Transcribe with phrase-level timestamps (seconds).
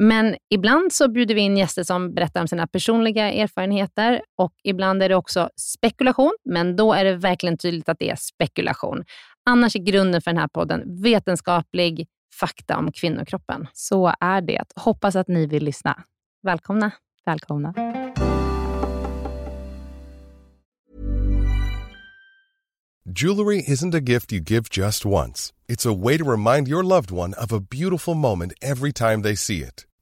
[0.00, 5.02] Men ibland så bjuder vi in gäster som berättar om sina personliga erfarenheter och ibland
[5.02, 9.04] är det också spekulation, men då är det verkligen tydligt att det är spekulation.
[9.50, 12.06] Annars är grunden för den här podden vetenskaplig
[12.40, 13.66] fakta om kvinnokroppen.
[13.72, 14.64] Så är det.
[14.76, 16.04] Hoppas att ni vill lyssna.
[16.42, 16.90] Välkomna.
[17.26, 17.74] Välkomna.
[23.20, 25.52] Jewelry isn't a gift you give just once.
[25.68, 29.36] It's a way to remind your loved one of a beautiful moment every time they
[29.36, 29.87] see it.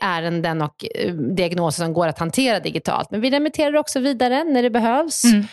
[0.00, 3.10] ärenden och eh, diagnoser som går att hantera digitalt.
[3.10, 5.46] Men vi remitterar också vidare när det behövs mm.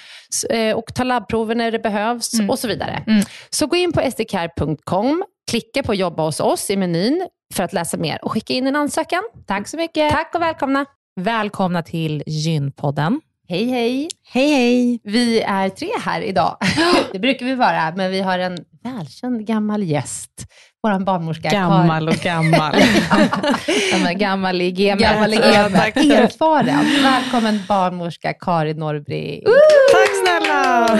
[0.50, 2.50] Eh, och tar labbprover när det behövs mm.
[2.50, 3.04] och så vidare.
[3.08, 3.24] Mm.
[3.50, 7.98] Så gå in på sdcare.com, klicka på jobba hos oss i menyn för att läsa
[7.98, 9.24] mer och skicka in en ansökan.
[9.48, 10.12] Tack så mycket.
[10.12, 10.86] Tack och välkomna.
[11.16, 13.22] Välkomna till Gynpodden.
[13.48, 14.10] Hej hej.
[14.24, 15.00] Hej hej.
[15.04, 16.58] Vi är tre här idag.
[17.12, 20.46] det brukar vi vara, men vi har en välkänd gammal gäst
[20.84, 21.50] vår barnmorska.
[21.50, 22.76] Gammal och gammal.
[24.16, 25.00] gammal i gamet.
[25.00, 25.98] Gammal i gamet.
[25.98, 27.04] Erfaren.
[27.04, 29.44] Välkommen barnmorska Karin Norrbring.
[29.48, 29.54] Uh,
[29.92, 31.00] tack snälla!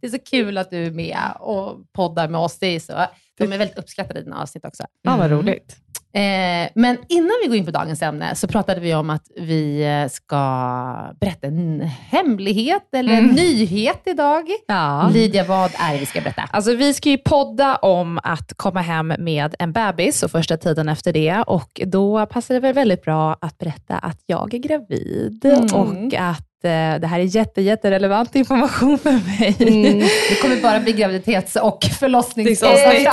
[0.00, 2.58] Det är så kul att du är med och poddar med oss.
[2.58, 3.06] Det är så,
[3.38, 4.84] de är väldigt uppskattade i dina avsnitt också.
[5.02, 5.76] Ja, vad roligt.
[6.14, 9.84] Eh, men innan vi går in på dagens ämne så pratade vi om att vi
[9.84, 10.36] eh, ska
[11.20, 13.34] berätta en hemlighet eller en mm.
[13.34, 14.42] nyhet idag.
[14.66, 15.10] Ja.
[15.12, 16.42] Lydia, vad är det vi ska berätta?
[16.50, 20.88] Alltså, vi ska ju podda om att komma hem med en bebis och första tiden
[20.88, 25.44] efter det och då passar det väl väldigt bra att berätta att jag är gravid
[25.44, 25.74] mm.
[25.74, 29.56] och att det här är jätte, jätterelevant information för mig.
[29.58, 29.98] Mm.
[30.28, 33.08] Det kommer bara bli graviditets och förlossningsavsnitt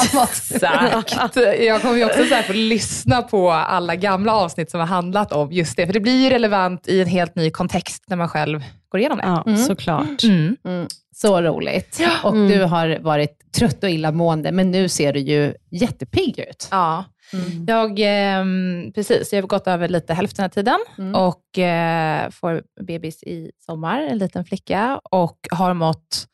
[0.98, 1.36] Exakt.
[1.60, 5.52] Jag kommer ju också så få lyssna på alla gamla avsnitt som har handlat om
[5.52, 8.64] just det, för det blir ju relevant i en helt ny kontext när man själv
[8.90, 9.24] går igenom det.
[9.26, 9.58] Ja, mm.
[9.58, 10.24] såklart.
[10.24, 10.58] Mm.
[10.66, 10.88] Mm.
[11.16, 12.02] Så roligt.
[12.24, 12.70] Och du mm.
[12.70, 16.68] har varit trött och illamående, men nu ser du ju jättepigg ut.
[16.72, 17.06] Ja.
[17.34, 17.66] Mm.
[17.68, 18.46] Jag, eh,
[18.92, 21.16] precis, jag har gått över lite hälften av tiden mm.
[21.16, 26.26] och eh, får bebis i sommar, en liten flicka, och har mått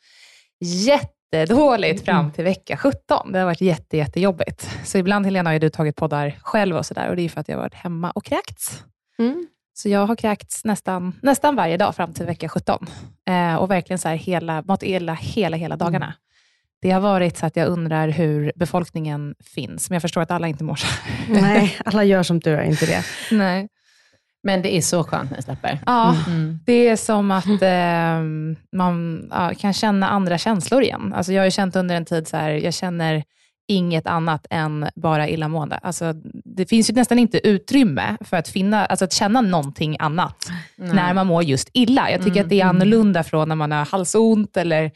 [0.59, 3.31] jättedåligt fram till vecka 17.
[3.31, 4.69] Det har varit jätte, jättejobbigt.
[4.83, 7.50] Så ibland, Helena, har du tagit poddar själv och sådär och det är för att
[7.50, 8.83] jag har varit hemma och kräkts.
[9.19, 9.47] Mm.
[9.74, 12.88] Så jag har kräkts nästan, nästan varje dag fram till vecka 17
[13.30, 16.13] eh, och verkligen så här hela, mått illa hela, hela dagarna.
[16.75, 16.81] Mm.
[16.81, 20.48] Det har varit så att jag undrar hur befolkningen finns, men jag förstår att alla
[20.48, 20.88] inte mår så
[21.30, 23.04] Nej, alla gör som du, är inte det.
[23.31, 23.68] Nej.
[24.44, 25.80] Men det är så skönt när det släpper.
[25.86, 26.60] Ja, Mm.
[26.66, 28.22] det är som att eh,
[28.77, 31.13] man ja, kan känna andra känslor igen.
[31.16, 33.24] Alltså jag har ju känt under en tid så här, jag känner
[33.68, 35.78] inget annat än bara illamående.
[35.78, 36.13] Alltså,
[36.45, 40.45] det finns ju nästan inte utrymme för att, finna, alltså att känna någonting annat
[40.75, 42.12] när man mår just illa.
[42.12, 44.92] Jag tycker Mm, att det är annorlunda från när man har halsont eller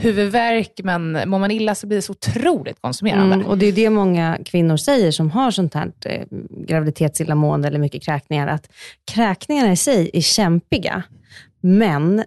[0.00, 3.34] huvudvärk, men mår man illa så blir det så otroligt konsumerande.
[3.34, 6.22] Mm, och det är det många kvinnor säger som har sånt här eh,
[6.66, 8.68] graviditetsillamående eller mycket kräkningar, att
[9.12, 11.02] kräkningarna i sig är kämpiga,
[11.60, 12.24] men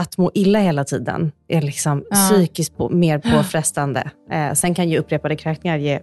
[0.00, 2.16] att må illa hela tiden är liksom Ja.
[2.16, 4.10] psykiskt på, mer påfrestande.
[4.32, 6.00] Eh, sen kan ju upprepade kräkningar ge eh,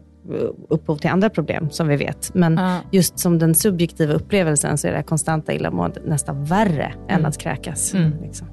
[0.70, 2.34] upphov till andra problem, som vi vet.
[2.34, 2.78] Men Ja.
[2.92, 7.94] just som den subjektiva upplevelsen så är det konstanta illamåendet nästan värre än att kräkas.
[7.94, 8.14] Mm.
[8.24, 8.48] Liksom.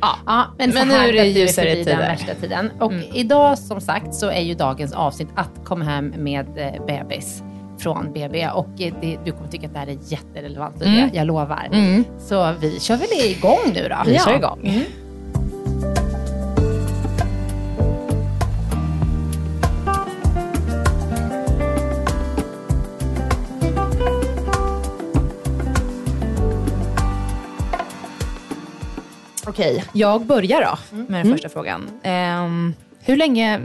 [0.00, 1.98] Ja, men, Men så här nu är det ljusare förbi den tider.
[2.08, 2.70] värsta tiden.
[2.80, 3.04] Och Mm.
[3.14, 7.42] idag som sagt så är ju dagens avsnitt att komma hem med eh, bebis
[7.78, 8.48] från BB.
[8.48, 11.10] Och eh, det, du kommer tycka att det här är jätterelevant, Mm.
[11.12, 11.68] jag lovar.
[11.72, 12.04] Mm.
[12.18, 13.96] Så vi kör väl igång nu då?
[14.10, 14.60] Vi kör igång.
[14.64, 14.82] Mm.
[29.48, 31.90] Okej, jag börjar då med den första frågan.
[32.02, 33.60] Ehm, hur länge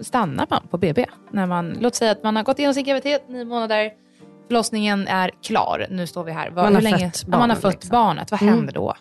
[0.00, 1.06] stannar man på BB?
[1.30, 3.90] När man, låt säga att man har gått igenom sin graviditet, nio månader,
[4.46, 5.86] förlossningen är klar.
[5.90, 6.50] Nu står vi här.
[6.50, 7.90] Vad, Man har hur länge, fött Ja, man har barnet, fött liksom.
[7.90, 8.30] barnet.
[8.30, 8.54] Vad Mm.
[8.54, 8.94] händer då?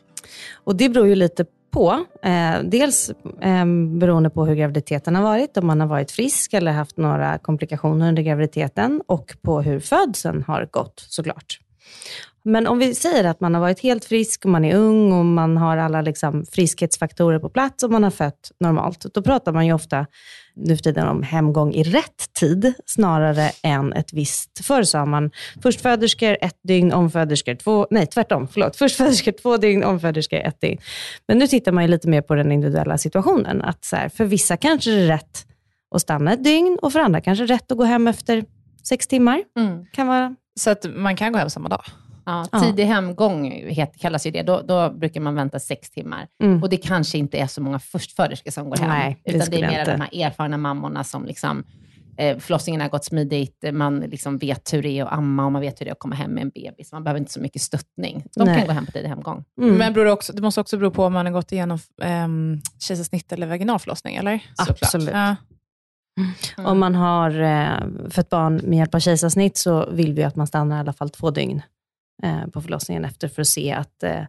[0.63, 2.05] Och det beror ju lite på.
[2.23, 3.09] Eh, dels
[3.41, 3.65] eh,
[3.99, 8.07] beroende på hur graviditeten har varit, om man har varit frisk eller haft några komplikationer
[8.09, 11.59] under graviditeten och på hur födseln har gått såklart.
[12.47, 15.25] Men om vi säger att man har varit helt frisk och man är ung och
[15.25, 19.65] man har alla liksom friskhetsfaktorer på plats och man har fött normalt, då pratar man
[19.65, 20.05] ju ofta
[20.55, 24.65] nu för tiden om hemgång i rätt tid snarare än ett visst.
[24.65, 25.31] Förr sa man
[25.63, 28.75] förstföderskor ett dygn, omföderskor två, nej tvärtom, förlåt.
[28.75, 30.77] Förstföderskor två dygn, omföderskor ett dygn.
[31.27, 33.61] Men nu tittar man ju lite mer på den individuella situationen.
[33.61, 35.47] Att så här, för vissa kanske det är rätt
[35.95, 38.45] att stanna ett dygn och för andra kanske det är rätt att gå hem efter
[38.83, 39.43] sex timmar.
[39.57, 39.85] Mm.
[39.93, 41.83] Kan vara Så att man kan gå hem samma dag?
[42.25, 42.59] Ja, Ja.
[42.59, 44.43] tidig hemgång het, kallas ju det.
[44.43, 46.27] Då, då brukar man vänta sex timmar.
[46.43, 46.63] Mm.
[46.63, 48.89] Och det kanske inte är så många förstföderskor som går hem.
[48.89, 51.63] Nej, det utan det är mer de här erfarna mammorna som liksom,
[52.17, 55.61] eh, förlossningen har gått smidigt, man liksom vet hur det är att amma och man
[55.61, 56.91] vet hur det är att komma hem med en bebis.
[56.91, 58.23] Man behöver inte så mycket stöttning.
[58.35, 58.57] De Nej.
[58.57, 59.43] kan gå hem på tidig hemgång.
[59.61, 59.75] Mm.
[59.75, 61.79] Men beror det, också, det måste också bero på om man har gått igenom
[62.25, 64.39] um, kejsarsnitt eller vaginalförlossning, eller?
[64.57, 64.77] Såklart.
[64.81, 65.09] Absolut.
[65.13, 65.35] Ja.
[66.17, 66.65] Mm.
[66.71, 70.47] Om man har eh, fött barn med hjälp av kejsarsnitt så vill vi att man
[70.47, 71.61] stannar i alla fall två dygn
[72.23, 74.21] eh, på förlossningen efter för att se att eh,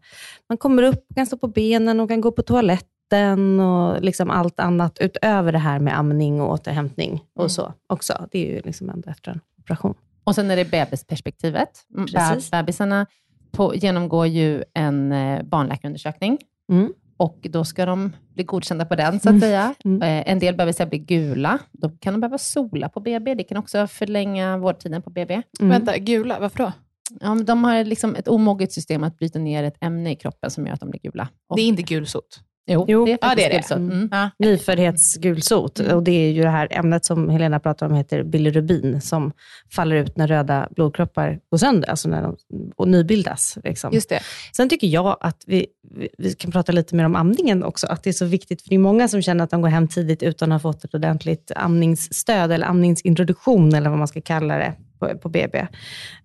[0.48, 4.60] man kommer upp, kan stå på benen och kan gå på toaletten och liksom allt
[4.60, 7.50] annat utöver det här med amning och återhämtning och Mm.
[7.50, 8.26] så också.
[8.30, 9.94] Det är ju liksom ändå efter en operation.
[10.24, 11.70] Och sen är det bebisperspektivet.
[11.94, 12.50] Mm, Precis.
[12.50, 13.06] Be- Bebisarna
[13.50, 15.14] på, genomgår ju en
[15.48, 16.38] barnläkarundersökning.
[16.72, 16.92] Mm.
[17.18, 19.40] Och då ska de bli godkända på den, så att Mm.
[19.40, 19.74] säga.
[19.84, 20.02] Mm.
[20.02, 21.58] Eh, en del bebisar blir gula.
[21.72, 23.34] Då kan de behöva sola på BB.
[23.34, 25.34] Det kan också förlänga vårdtiden på BB.
[25.34, 25.70] Mm.
[25.70, 26.72] Vänta, gula, varför då?
[27.20, 30.50] Ja, men de har liksom ett omoget system att bryta ner ett ämne i kroppen
[30.50, 31.28] som gör att de blir gula.
[31.48, 32.40] Och, Det är inte gulsot.
[32.68, 33.04] Jo, Jo.
[33.04, 33.54] det är Ja, det är det.
[33.56, 33.78] gulsot.
[33.78, 34.08] Mm.
[34.12, 34.30] Ja.
[34.38, 35.78] Nyföddhetsgulsot.
[35.78, 39.32] Och det är ju det här ämnet som Helena pratar om, heter bilirubin, som
[39.74, 42.36] faller ut när röda blodkroppar går sönder, alltså när de
[42.76, 43.58] och nybildas.
[43.64, 43.92] Liksom.
[43.92, 44.20] Just det.
[44.56, 45.66] Sen tycker jag att vi,
[45.96, 48.68] vi, vi kan prata lite mer om amningen också, att det är så viktigt, för
[48.68, 50.94] det är många som känner att de går hem tidigt utan att ha fått ett
[50.94, 55.66] ordentligt amningsstöd, eller amningsintroduktion, eller vad man ska kalla det, på, på BB.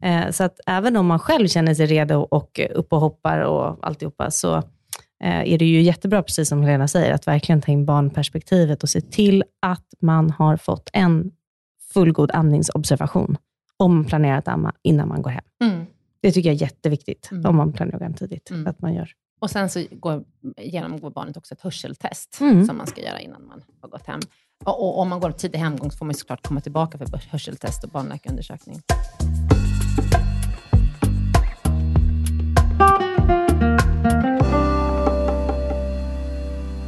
[0.01, 3.77] Eh, så att även om man själv känner sig redo och upp och hoppar och
[3.87, 4.63] alltihopa, så
[5.27, 9.01] är det ju jättebra, precis som Helena säger, att verkligen ta in barnperspektivet och se
[9.01, 11.31] till att man har fått en
[11.93, 13.37] fullgod amningsobservation,
[13.77, 15.43] om man planerar att amma innan man går hem.
[15.63, 15.85] Mm.
[16.21, 17.45] Det tycker jag är jätteviktigt, Mm.
[17.45, 18.67] om man planerar att tidigt, Mm.
[18.67, 19.11] att man gör.
[19.41, 20.23] Och sen så går,
[20.57, 22.65] genomgår barnet också ett hörseltest Mm.
[22.65, 24.19] som man ska göra innan man har gått hem.
[24.65, 27.83] Och, och om man går tidig hemgång så får man såklart komma tillbaka för hörseltest
[27.83, 28.81] och barnläkarundersökning.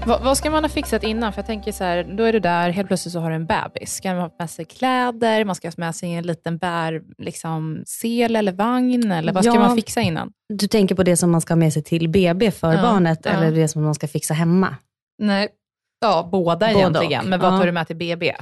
[0.05, 1.33] Vad, vad ska man ha fixat innan?
[1.33, 3.45] För jag tänker så här, då är du där, helt plötsligt så har du en
[3.45, 3.95] bebis.
[3.95, 5.45] Ska man ha med sig kläder?
[5.45, 9.12] Man ska ha med sig en liten bär, liksom, sel eller vagn?
[9.12, 9.59] Eller vad ska Ja.
[9.59, 10.31] man fixa innan?
[10.53, 13.19] Du tänker på det som man ska ha med sig till BB för Ja, barnet,
[13.24, 13.31] ja.
[13.31, 14.75] eller det som man ska fixa hemma?
[15.21, 15.47] Nej.
[16.01, 17.21] Ja, båda Både egentligen.
[17.24, 17.29] och.
[17.29, 18.33] Men vad tar du med till BB?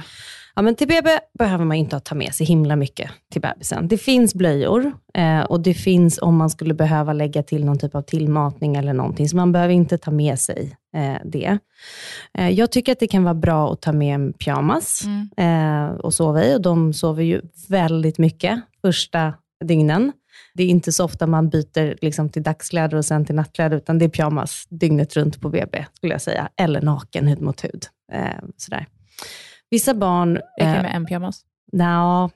[0.56, 3.88] Ja, men till BB behöver man inte ta med sig himla mycket till bebisen.
[3.88, 7.94] Det finns blöjor eh, och det finns om man skulle behöva lägga till någon typ
[7.94, 11.58] av tillmatning eller någonting, så man behöver inte ta med sig eh, det.
[12.38, 15.90] Eh, jag tycker att det kan vara bra att ta med en pyjamas Mm.
[15.90, 19.34] eh, och sova i och de sover ju väldigt mycket första
[19.64, 20.12] dygnen.
[20.54, 23.98] Det är inte så ofta man byter liksom, till dagskläder och sen till nattkläder, utan
[23.98, 26.48] det är pyjamas dygnet runt på BB, skulle jag säga.
[26.56, 27.84] Eller naken, hud mot hud.
[28.12, 28.86] Eh, sådär.
[29.74, 30.34] Vissa barn...
[30.34, 31.44] Räcker det med en pyjamas?
[31.72, 32.30] Nja,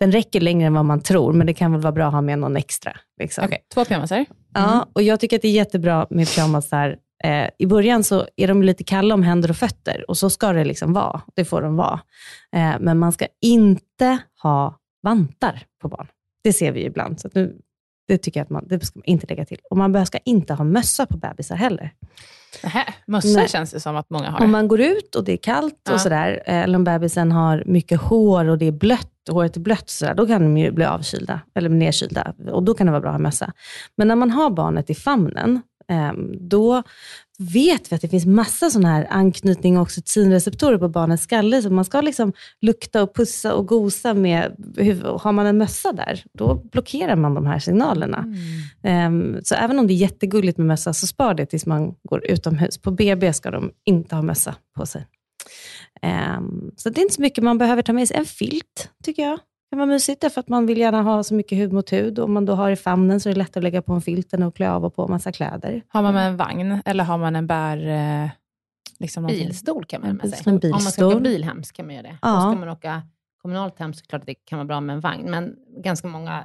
[0.00, 2.20] den räcker längre än vad man tror, men det kan väl vara bra att ha
[2.20, 2.96] med någon extra.
[3.20, 3.44] Liksom.
[3.44, 4.26] Okej, två pyjamasar.
[4.54, 6.96] Ja, och jag tycker att det är jättebra med pyjamasar.
[7.24, 10.52] Eh, I början så är de lite kalla om händer och fötter och så ska
[10.52, 11.20] det liksom vara.
[11.34, 12.00] Det får de vara.
[12.56, 16.06] Eh, men man ska inte ha vantar på barn.
[16.44, 17.20] Det ser vi ibland.
[17.20, 17.56] Så nu,
[18.08, 19.58] det tycker jag att man, det ska man inte lägga till.
[19.70, 21.92] Och man ska inte ha mössa på bebisar heller.
[22.62, 23.48] Nähä, mössa Nej.
[23.48, 24.44] känns det som att många har.
[24.44, 25.94] Om man går ut och det är kallt Ja.
[25.94, 29.60] och sådär, eh, eller om bebisen har mycket hår och det är blött, håret är
[29.60, 32.34] blött, sådär, då kan de ju bli avkylda, eller nedkylda.
[32.52, 33.52] Och då kan det vara bra att ha mössa.
[33.96, 35.62] Men när man har barnet i famnen,
[36.40, 36.82] då
[37.38, 41.62] vet vi att det finns massa sådana här anknytning och oxytocinreceptorer på barnets skalle.
[41.62, 44.56] Så man ska liksom lukta och pussa och gosa med,
[45.20, 48.24] har man en mössa där, då blockerar man de här signalerna.
[48.82, 52.26] Ehm, så även om det är jättegulligt med mössa, så spar det tills man går
[52.26, 52.78] utomhus.
[52.78, 55.06] På BB ska de inte ha mössa på sig.
[56.02, 58.16] Ehm, så det är inte så mycket man behöver ta med sig.
[58.16, 59.38] En filt tycker jag
[59.72, 62.18] kan vara mysigt, därför att man vill gärna ha så mycket hud mot hud.
[62.18, 64.32] Om man då har i famnen så är det lättare att lägga på en filt
[64.32, 65.82] än att klä av och på en massa kläder.
[65.88, 67.88] Har man med en vagn eller har man en bär...
[67.88, 68.30] Eh,
[68.98, 69.26] liksom?
[69.26, 70.52] Bilstol kan man ha med sig.
[70.52, 72.18] Om man ska åka bil hem så kan man göra det.
[72.22, 72.34] Ja.
[72.34, 73.02] Då ska man åka
[73.42, 75.30] kommunalt hem så klart att det kan vara bra med en vagn.
[75.30, 76.44] Men ganska många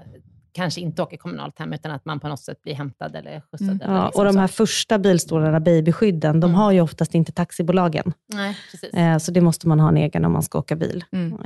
[0.51, 3.67] kanske inte åker kommunalt hem utan att man på något sätt blir hämtad eller skjutsad.
[3.69, 3.81] Mm.
[3.81, 4.39] Eller Ja, liksom och de så.
[4.39, 6.55] här första bilstolarna, babyskydden, de Mm.
[6.55, 8.13] har ju oftast inte taxibolagen.
[8.33, 8.93] Nej, precis.
[8.93, 11.03] Eh, så det måste man ha en egen om man ska åka bil.
[11.11, 11.37] Mm.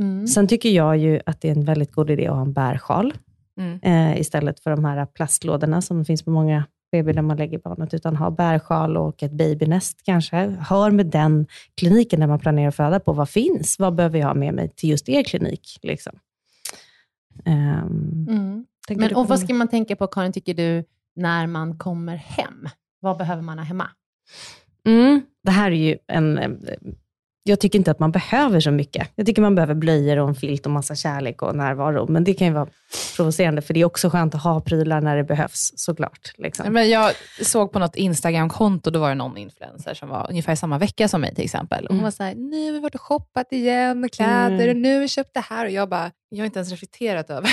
[0.00, 0.26] Mm.
[0.26, 3.14] Sen tycker jag ju att det är en väldigt god idé att ha en bärsjal.
[3.60, 3.78] Mm.
[3.82, 7.94] eh, istället för de här plastlådorna som finns på många BB där man lägger barnet,
[7.94, 10.36] utan ha bärsjal och ett babynest kanske.
[10.68, 11.46] Hör med den
[11.80, 13.78] kliniken där man planerar att föda på, vad finns?
[13.78, 15.78] Vad behöver jag ha med mig till just er klinik?
[15.82, 16.12] Liksom.
[17.44, 18.64] Ehm, Mm.
[18.88, 20.84] Men, och vad ska man tänka på, Karin, tycker du,
[21.16, 22.68] när man kommer hem?
[23.00, 23.88] Vad behöver man ha hemma?
[24.86, 26.38] Mm, det här är ju en...
[26.38, 26.50] eh,
[27.46, 29.08] Jag tycker inte att man behöver så mycket.
[29.14, 32.06] Jag tycker man behöver blöjor och en filt och massa kärlek och närvaro.
[32.12, 32.68] Men det kan ju vara
[33.16, 36.32] provocerande, för det är också skönt att ha prylar när det behövs, såklart.
[36.36, 36.72] Liksom.
[36.72, 37.12] Men jag
[37.42, 41.20] såg på något Instagram-konto, då var det någon influencer som var ungefär samma vecka som
[41.20, 41.84] mig till exempel.
[41.84, 42.04] Och Hon Mm.
[42.04, 44.68] var så här, nu har vi varit och shoppat igen kläder Mm.
[44.70, 45.64] och nu har vi köpt det här.
[45.66, 47.50] Och jag bara, jag har inte ens reflekterat över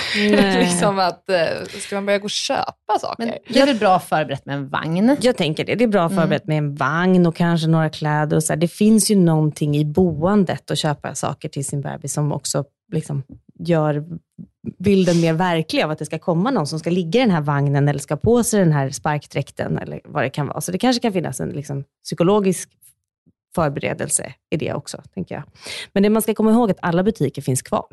[0.60, 1.38] liksom att, eh,
[1.80, 3.26] ska man börja gå och köpa saker?
[3.26, 5.18] Men det är väl bra förberett med en vagn?
[5.22, 5.76] Jag tänker det.
[5.76, 6.18] Det är bra Mm.
[6.18, 8.36] förberett med en vagn och kanske några kläder.
[8.38, 8.58] Och så här.
[8.58, 13.24] Det finns ju någonting i boendet att köpa saker till sin bebis som också liksom
[13.60, 14.06] gör
[14.80, 17.42] bilden mer verklig av att det ska komma någon som ska ligga i den här
[17.42, 20.62] vagnen eller ska på sig den här sparkdräkten eller vad det kan vara.
[20.62, 22.70] Så det kanske kan finnas en liksom, psykologisk
[23.56, 25.44] förberedelse i det också, tänker jag.
[25.94, 27.88] Men det man ska komma ihåg är att alla butiker finns kvar.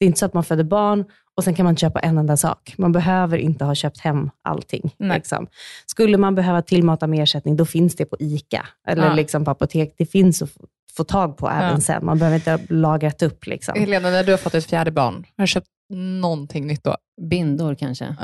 [0.00, 1.04] Det är inte så att man föder barn
[1.36, 2.74] och sen kan man köpa en enda sak.
[2.78, 4.94] Man behöver inte ha köpt hem allting.
[4.98, 5.46] Liksom.
[5.86, 9.14] Skulle man behöva tillmata med ersättning, då finns det på ICA eller Ja.
[9.14, 9.94] liksom på apotek.
[9.98, 10.66] Det finns att få-
[10.96, 11.80] få tag på även Ja.
[11.80, 12.04] sen.
[12.04, 13.46] Man behöver inte ha lagrat upp.
[13.46, 13.74] Liksom.
[13.80, 16.96] Helena, när du har fått ett fjärde barn, har du köpt någonting nytt då?
[17.30, 18.04] Bindor kanske?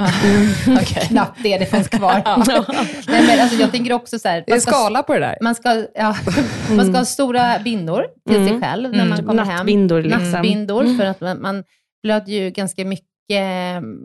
[0.83, 1.03] Okej.
[1.09, 2.23] Knappt det, det finns kvar.
[3.09, 5.21] Nej, men alltså, jag tänker också så här, Det är man ska, skala på det
[5.21, 5.39] där.
[5.43, 6.17] man ska, ja,
[6.77, 8.49] man ska ha stora bindor till Mm.
[8.49, 9.27] sig själv när man Mm.
[9.27, 9.57] kommer hem.
[9.57, 10.03] Nattbindor.
[10.03, 10.31] Liksom.
[10.31, 10.97] Nattbindor, Mm.
[10.99, 11.65] för att man, man
[12.03, 13.07] blöder ju ganska mycket.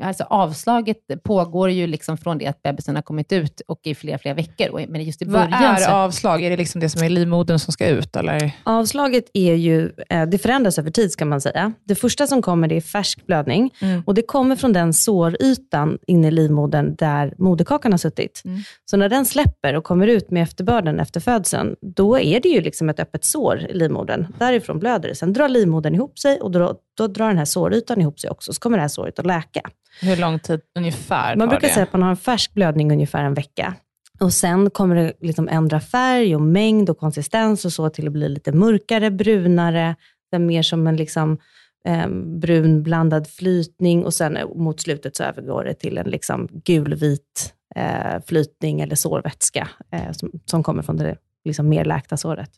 [0.04, 4.18] Alltså avslaget pågår ju liksom från det att bebisen har kommit ut och i flera,
[4.18, 4.70] flera veckor.
[4.70, 5.92] Och, men just i Vad början är så...
[5.92, 6.44] avslag?
[6.44, 8.16] Är det liksom det som är livmodern som ska ut?
[8.16, 8.52] Eller?
[8.64, 11.74] Avslaget är ju, eh, det förändras över tid ska man säga.
[11.84, 14.04] Det första som kommer det är färsk blödning Mm.
[14.06, 18.42] och det kommer från den sårytan inne i livmodern där moderkakan har suttit.
[18.46, 18.60] Mm.
[18.86, 22.62] Så när den släpper och kommer ut med efterbörden efter födseln, då är det ju
[22.62, 24.28] liksom ett öppet sår i livmodern.
[24.40, 25.16] Därifrån blöder det.
[25.16, 28.54] Sen drar livmodern ihop sig och då, då drar den här sårytan ihop sig också.
[28.54, 29.62] Så kommer det här såret att läka.
[30.02, 31.74] Hur lång tid ungefär Man brukar det?
[31.74, 33.76] säga att man har en färsk blödning ungefär en vecka.
[34.20, 38.14] Och Sen kommer det liksom ändra färg och mängd och konsistens och så till att
[38.14, 39.96] bli lite mörkare, brunare,
[40.40, 41.38] mer som en liksom,
[41.86, 47.54] eh, brun blandad flytning och sen mot slutet så övergår det till en liksom gulvit
[47.76, 52.52] eh, flytning eller sårvätska eh, som, som kommer från det liksom mer läkta såret.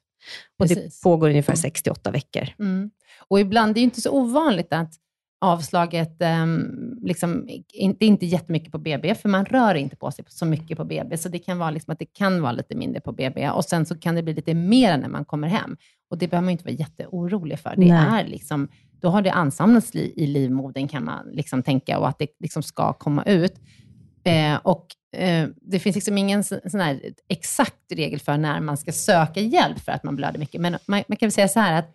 [0.59, 0.99] Och Precis.
[0.99, 2.49] det pågår ungefär 68 veckor.
[2.59, 2.91] Mm.
[3.27, 4.93] Och ibland, det är ju inte så ovanligt att
[5.43, 7.45] avslaget, um, liksom,
[7.99, 10.85] det är inte jättemycket på BB, för man rör inte på sig så mycket på
[10.85, 13.65] BB, så det kan vara liksom att det kan vara lite mindre på BB och
[13.65, 15.77] sen så kan det bli lite mer när man kommer hem.
[16.09, 17.73] Och det behöver man inte vara jätteorolig för.
[17.77, 18.21] Det Nej.
[18.23, 18.67] är liksom,
[19.01, 22.63] då har det ansamlats li, i livmodern kan man liksom tänka och att det liksom
[22.63, 23.53] ska komma ut.
[24.23, 26.81] Eh, och eh, det finns liksom ingen så- sån
[27.29, 30.61] exakt regel för när man ska söka hjälp för att man blöder mycket.
[30.61, 31.89] Men man, man kan väl säga så här att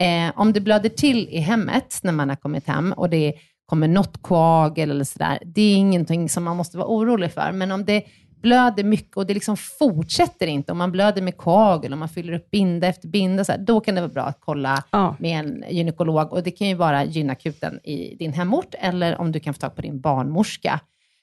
[0.00, 3.34] eh, om det blöder till i hemmet när man har kommit hem och det
[3.66, 5.38] kommer något koagel eller sådär.
[5.44, 7.52] Det är ingenting som man måste vara orolig för.
[7.52, 8.04] Men om det
[8.42, 12.32] blöder mycket och det liksom fortsätter inte, om man blöder med koagel, om man fyller
[12.32, 15.16] upp binda efter binda, så här, då kan det vara bra att kolla Ja.
[15.18, 16.32] med en gynekolog.
[16.32, 19.74] Och det kan ju vara gynakuten i din hemort, eller om du kan få tag
[19.76, 20.80] på din barnmorska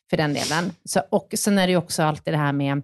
[0.09, 0.71] för den delen.
[0.85, 2.81] Så, och sen är det ju också alltid det här med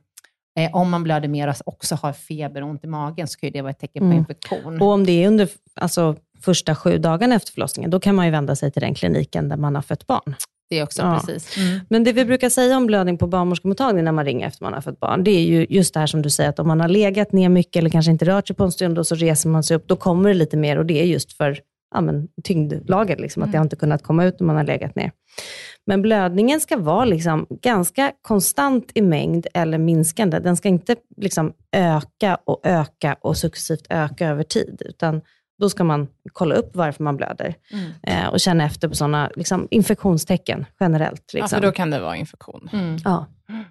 [0.60, 3.48] Eh, om man blöder mer och också har feber och ont i magen, så kan
[3.48, 4.18] ju det vara ett tecken på Mm.
[4.18, 4.82] infektion.
[4.82, 5.50] Och om det är under
[5.82, 9.50] alltså, första sju dagarna efter förlossningen, då kan man ju vända sig till den kliniken
[9.50, 10.36] där man har fött barn.
[10.70, 11.20] det är också Ja.
[11.26, 11.58] precis.
[11.58, 11.80] Mm.
[11.90, 14.82] Men det vi brukar säga om blödning på barnmorskemottagningen när man ringer efter man har
[14.82, 16.88] fött barn, det är ju just det här som du säger, att om man har
[16.88, 19.64] legat ner mycket eller kanske inte rört sig på en stund och så reser man
[19.64, 21.60] sig upp, då kommer det lite mer och det är just för
[21.96, 24.96] ja, men, tyngdlaget, liksom, att det har inte kunnat komma ut när man har legat
[24.96, 25.12] ner.
[25.86, 30.40] Men blödningen ska vara liksom ganska konstant i mängd eller minskande.
[30.40, 35.22] Den ska inte liksom öka och öka och successivt öka över tid, utan
[35.64, 37.92] då ska man kolla upp varför man blöder Mm.
[38.04, 41.24] eh, och känna efter på sådana liksom, infektionstecken generellt.
[41.34, 41.60] Ja, Liksom.
[41.60, 42.70] för då kan det vara infektion.
[42.74, 42.98] Mm.
[43.04, 43.26] Ja.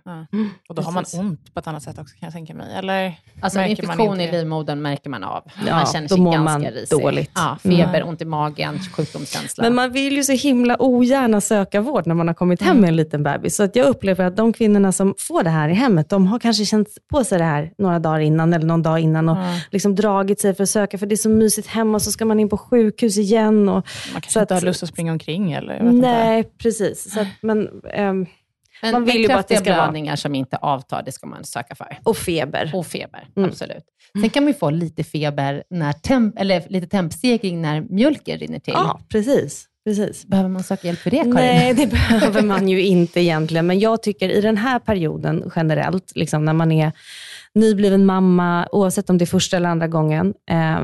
[0.04, 0.26] Ja.
[0.32, 2.74] Mm, Och då har man ont på ett annat sätt också kan jag tänka mig.
[2.74, 5.42] Eller Alltså en märker man infektion i livmodern märker man av.
[5.66, 6.98] Ja, man känner då sig mår ganska man risig.
[7.00, 7.30] dåligt.
[7.34, 8.08] Ja, feber, Mm.
[8.08, 9.64] ont i magen, sjukdomskänsla.
[9.64, 12.80] Men man vill ju så himla ogärna söka vård när man har kommit hem Mm.
[12.80, 13.56] med en liten bebis.
[13.56, 16.38] Så att jag upplever att de kvinnorna som får det här i hemmet, de har
[16.38, 19.58] kanske känt på sig det här några dagar innan eller någon dag innan och Ja.
[19.70, 22.24] liksom dragit sig för att söka, för det är så mysigt hemma och så ska
[22.24, 23.68] man in på sjukhus igen.
[23.68, 26.08] Och, Man kanske Så inte att- har lust att springa omkring eller jag vet inte.
[26.08, 27.12] nej, precis.
[27.14, 28.26] Så att, men, ehm,
[28.82, 31.44] Men, man vill ju bara att det ska vara- som inte avtar, det ska man
[31.44, 31.98] söka för.
[32.04, 32.70] och feber.
[32.74, 33.48] Och feber, Mm.
[33.50, 33.84] absolut.
[34.20, 38.58] Sen kan man ju få lite feber, när temp, eller lite tempstegring när mjölken rinner
[38.58, 38.74] till.
[38.76, 39.66] Ja, precis.
[39.84, 40.24] precis.
[40.26, 41.34] Behöver man söka hjälp för det, Karin?
[41.34, 43.66] Nej, det behöver man ju inte egentligen.
[43.66, 46.92] Men jag tycker i den här perioden generellt, liksom när man är
[47.54, 50.80] nybliven mamma, oavsett om det är första eller andra gången, eh,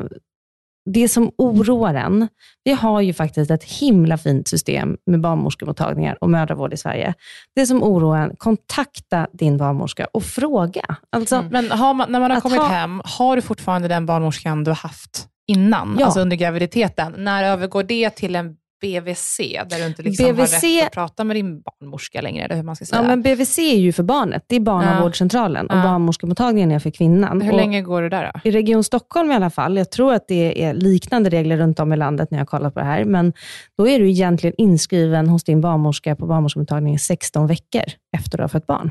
[0.93, 2.29] det som oroar en,
[2.65, 7.15] vi har ju faktiskt ett himla fint system med barnmorskemottagningar och mödravård i Sverige.
[7.55, 10.97] Det som oroar en, kontakta din barnmorska och fråga.
[11.17, 11.49] Alltså, Mm.
[11.51, 14.77] Men man, när man har kommit ha- hem, har du fortfarande den barnmorskan du har
[14.77, 15.97] haft innan?
[15.99, 16.05] Ja.
[16.05, 17.15] Alltså under graviditeten.
[17.19, 19.39] När övergår det till en BVC,
[19.71, 22.63] där du inte liksom BVC har rätt att prata med din barnmorska längre, eller hur
[22.63, 23.03] man ska säga?
[23.03, 24.45] Ja, men BVC är ju för barnet.
[24.47, 25.83] Det är barnavårdscentralen och Ja.
[25.83, 27.41] barnmorskemottagningen är för kvinnan.
[27.41, 28.49] hur Och- länge går det där då?
[28.49, 31.93] I Region Stockholm i alla fall, jag tror att det är liknande regler runt om
[31.93, 33.33] i landet när jag kollar på det här, men
[33.79, 37.83] då är du egentligen inskriven hos din barnmorska på barnmorskemottagningen 16 veckor
[38.17, 38.91] efter du har fött barn.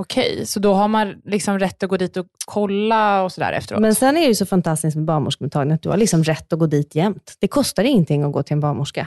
[0.00, 3.80] Okej, så då har man liksom rätt att gå dit och kolla och sådär efteråt?
[3.80, 6.58] Men sen är det ju så fantastiskt med barnmorskemottagningen att du har liksom rätt att
[6.58, 7.34] gå dit jämt.
[7.40, 9.06] Det kostar ingenting att gå till en barnmorska.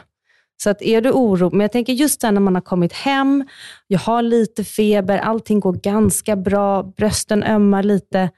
[0.58, 3.44] Så att är du oro, men jag tänker just när man har kommit hem,
[3.88, 8.30] jag har lite feber, allting går ganska bra, brösten ömmar lite.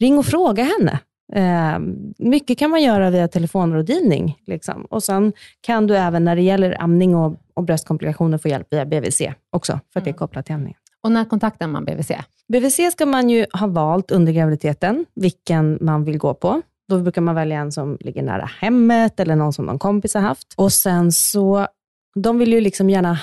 [0.00, 0.98] Ring och fråga henne.
[1.34, 1.78] Eh,
[2.18, 4.38] mycket kan man göra via telefonrådgivning.
[4.46, 4.84] Liksom.
[4.84, 8.86] Och Sen kan du även när det gäller amning och, och bröstkomplikationer få hjälp via
[8.86, 10.74] BVC också, för att det är kopplat till amning.
[11.02, 12.10] Och när kontaktar man BVC?
[12.48, 16.62] BVC ska man ju ha valt under graviditeten, vilken man vill gå på.
[16.96, 20.20] Då brukar man välja en som ligger nära hemmet eller någon som någon kompis har
[20.20, 20.54] haft.
[20.56, 21.66] Och sen så,
[22.14, 23.18] de vill ju liksom gärna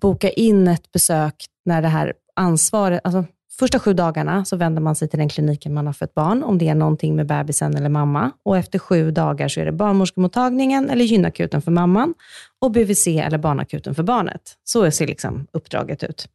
[0.00, 3.24] boka in ett besök när det här ansvaret, alltså
[3.58, 6.58] första sju dagarna så vänder man sig till den kliniken man har fött barn, om
[6.58, 8.30] det är någonting med bebisen eller mamma.
[8.44, 12.14] Och efter sju dagar så är det barnmorskemottagningen eller gynakuten för mamman
[12.60, 14.42] och BVC eller barnakuten för barnet.
[14.64, 16.28] Så ser liksom uppdraget ut.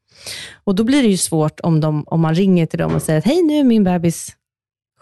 [0.64, 3.20] Och Då blir det ju svårt om, de, om man ringer till dem och säger
[3.20, 4.36] att hej, nu är min bebis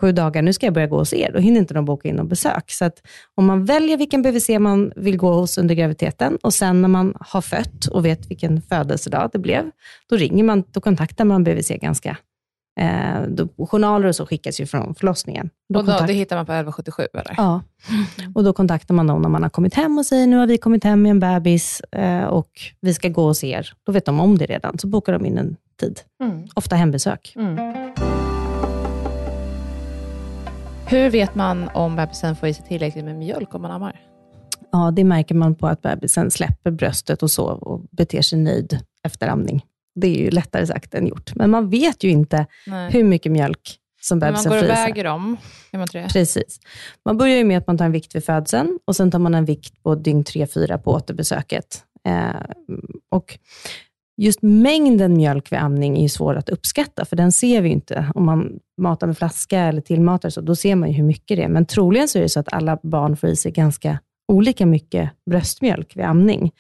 [0.02, 1.32] sju dagar, nu ska jag börja gå hos er.
[1.34, 2.72] Då hinner inte de boka in någon besök.
[2.72, 3.02] Så att
[3.36, 7.14] om man väljer vilken BVC man vill gå hos under graviditeten och sen när man
[7.20, 9.64] har fött och vet vilken födelsedag det blev,
[10.10, 12.18] då ringer man, då kontaktar man BVC ganska
[12.80, 15.50] Eh, då, journaler och så skickas ju från förlossningen.
[15.74, 17.34] Då och då, kontakt- det hittar man på 1177 eller?
[17.38, 17.62] Ja,
[18.36, 20.58] och då kontaktar man dem när man har kommit hem och säger nu har vi
[20.58, 22.50] kommit hem med en bebis eh, och
[22.82, 23.74] vi ska gå hos er.
[23.86, 26.00] Då vet de om det redan, så bokar de in en tid.
[26.24, 26.48] Mm.
[26.56, 27.34] Ofta hembesök.
[27.36, 27.81] Mm.
[30.92, 34.02] Hur vet man om bebisen får i sig tillräckligt med mjölk om man ammar?
[34.72, 38.80] Ja, det märker man på att bebisen släpper bröstet och så och beter sig nöjd
[39.04, 39.66] efter amning.
[39.96, 41.36] Det är ju lättare sagt än gjort.
[41.36, 42.92] Men man vet ju inte Nej.
[42.92, 44.86] hur mycket mjölk som man bebisen går och får i sig.
[44.86, 45.38] väger dem,
[45.72, 46.08] kan man inte det?
[46.14, 46.60] Precis.
[47.06, 49.36] Man börjar ju med att man tar en vikt vid födseln och sen tar man
[49.36, 51.84] en vikt på dygn 3-4 på återbesöket.
[52.08, 52.42] Eh,
[53.10, 53.38] och
[54.22, 57.74] just mängden mjölk vid amning är ju svår att uppskatta, för den ser vi ju
[57.74, 58.12] inte.
[58.16, 61.44] Om man matar med flaska eller tillmatar, så, då ser man ju hur mycket det
[61.44, 61.48] är.
[61.48, 65.12] Men troligen så är det så att alla barn får i sig ganska olika mycket
[65.30, 66.52] bröstmjölk vid amning.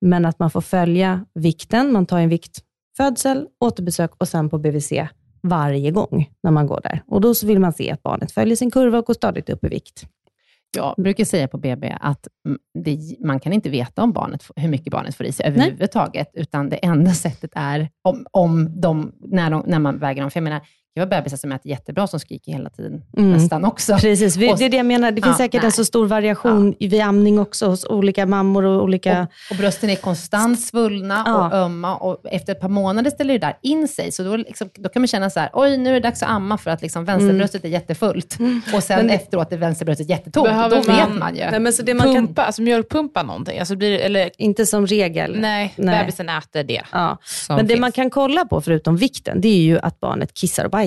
[0.00, 1.92] Men att man får följa vikten.
[1.92, 2.58] Man tar en vikt
[2.96, 4.92] födsel, återbesök och sen på BVC
[5.42, 7.02] varje gång när man går där.
[7.06, 9.64] Och Då så vill man se att barnet följer sin kurva och går stadigt upp
[9.64, 10.06] i vikt.
[10.76, 12.28] Jag brukar säga på BB att
[12.84, 16.68] det, man kan inte veta om barnet, hur mycket barnet får i sig överhuvudtaget, utan
[16.68, 20.30] det enda sättet är om, om de, när, de, när man väger dem.
[20.30, 20.60] För jag menar,
[20.96, 23.32] jag har bebisar som äter jättebra, som skriker hela tiden, Mm.
[23.32, 23.96] nästan också.
[23.98, 25.10] Precis, det är det jag menar.
[25.10, 25.66] Det finns Ja, säkert nej.
[25.66, 29.20] en så stor variation vid amning också hos olika mammor och olika...
[29.22, 31.46] Och, och brösten är konstant svullna Ja.
[31.46, 34.12] och ömma och efter ett par månader ställer det där in sig.
[34.12, 36.28] Så då, liksom, då kan man känna så här, oj nu är det dags att
[36.28, 38.38] amma för att liksom vänsterbröstet är jättefullt.
[38.74, 40.48] Och sen Men det- efteråt är vänsterbröstet jättetomt.
[40.48, 41.50] Behöver Då vet man- man ju.
[41.50, 43.58] Nej, men så det man kan, Pumpa, alltså mjölkpumpa någonting.
[43.58, 45.40] Alltså blir det, eller, inte som regel.
[45.40, 45.98] nej, Nej.
[46.00, 46.82] bebisen äter det.
[46.92, 47.18] Ja.
[47.48, 47.80] Men det finns.
[47.80, 50.85] man kan kolla på, förutom vikten, det är ju att barnet kissar och bajsar.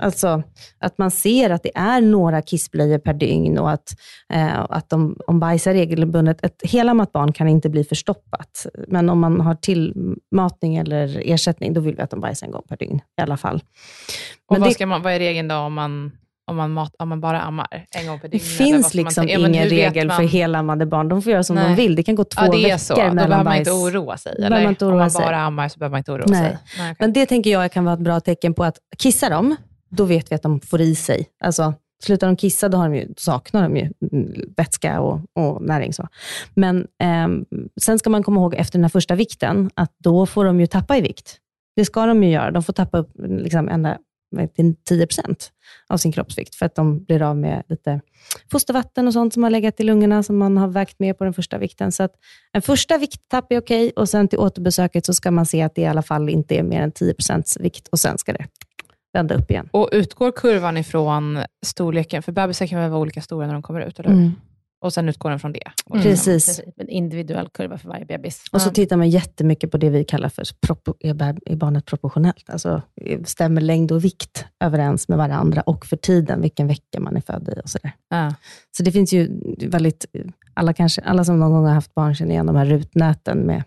[0.00, 0.42] Alltså
[0.78, 3.96] att man ser att det är några kissblöjor per dygn och att,
[4.32, 6.44] eh, att de, om bajsar regelbundet.
[6.44, 11.80] Ett helammat barn kan inte bli förstoppat, men om man har tillmatning eller ersättning, då
[11.80, 13.56] vill vi att de bajsar en gång per dygn i alla fall.
[14.46, 16.12] Och Men vad, det, ska man, vad är regeln då om man,
[16.48, 18.44] om man, mat, om man bara ammar en gång per det dygn?
[18.58, 19.28] vad finns man liksom?
[19.28, 21.08] Ja, men ingen vet regel man- för helammade barn.
[21.08, 21.68] De får göra som Nej.
[21.68, 21.94] de vill.
[21.96, 22.94] Det kan gå två Ja, det är veckor så.
[22.94, 23.58] Då mellan behöver man bajs.
[23.58, 24.34] inte oroa sig.
[24.38, 25.24] behöver man inte om oroa man sig.
[25.24, 26.38] bara ammar så behöver man inte oroa Nej.
[26.40, 26.58] sig.
[26.78, 26.96] Nej, okej.
[26.98, 29.56] Men det tänker jag kan vara ett bra tecken på att kissar de,
[29.90, 31.26] då vet vi att de får i sig.
[31.44, 33.90] Alltså, slutar de kissa, då, har de ju, saknar de ju
[34.56, 35.92] vätska och, och näring.
[35.92, 36.08] Så.
[36.54, 37.44] Men ehm,
[37.80, 40.66] sen ska man komma ihåg efter den här första vikten, att då får de ju
[40.66, 41.36] tappa i vikt.
[41.76, 42.50] Det ska de ju göra.
[42.50, 43.98] De får tappa upp liksom, ända
[44.30, 45.50] det, 10 procent
[45.88, 48.00] av sin kroppsvikt, för att de blir av med lite
[48.50, 51.34] fostervatten och sånt som har legat i lungorna, som man har vägt med på den
[51.34, 51.92] första vikten.
[51.92, 52.12] Så att
[52.52, 55.82] en första vikttapp är okej och sen till återbesöket så ska man se att det
[55.82, 58.46] i alla fall inte är mer än 10 procents vikt och sen ska det
[59.12, 59.68] vända upp igen.
[59.72, 62.22] Och utgår kurvan ifrån storleken?
[62.22, 64.16] För bebisar kan väl vara olika stora när de kommer ut, eller hur?
[64.18, 64.32] Mm.
[64.80, 65.62] Och sen utgår den från det?
[65.90, 66.02] Mm.
[66.02, 66.60] Precis.
[66.76, 68.44] En individuell kurva för varje bebis.
[68.52, 70.42] Och så tittar man jättemycket på det vi kallar för
[71.00, 72.50] är barnet proportionellt?
[72.50, 72.82] Alltså
[73.24, 77.48] stämmer längd och vikt överens med varandra och för tiden, vilken vecka man är född
[77.56, 77.92] i och sådär.
[78.08, 78.34] Ja.
[78.76, 80.06] Så det finns ju väldigt,
[80.54, 83.62] alla, kanske, alla som någon gång har haft barn känner igen de här rutnäten med,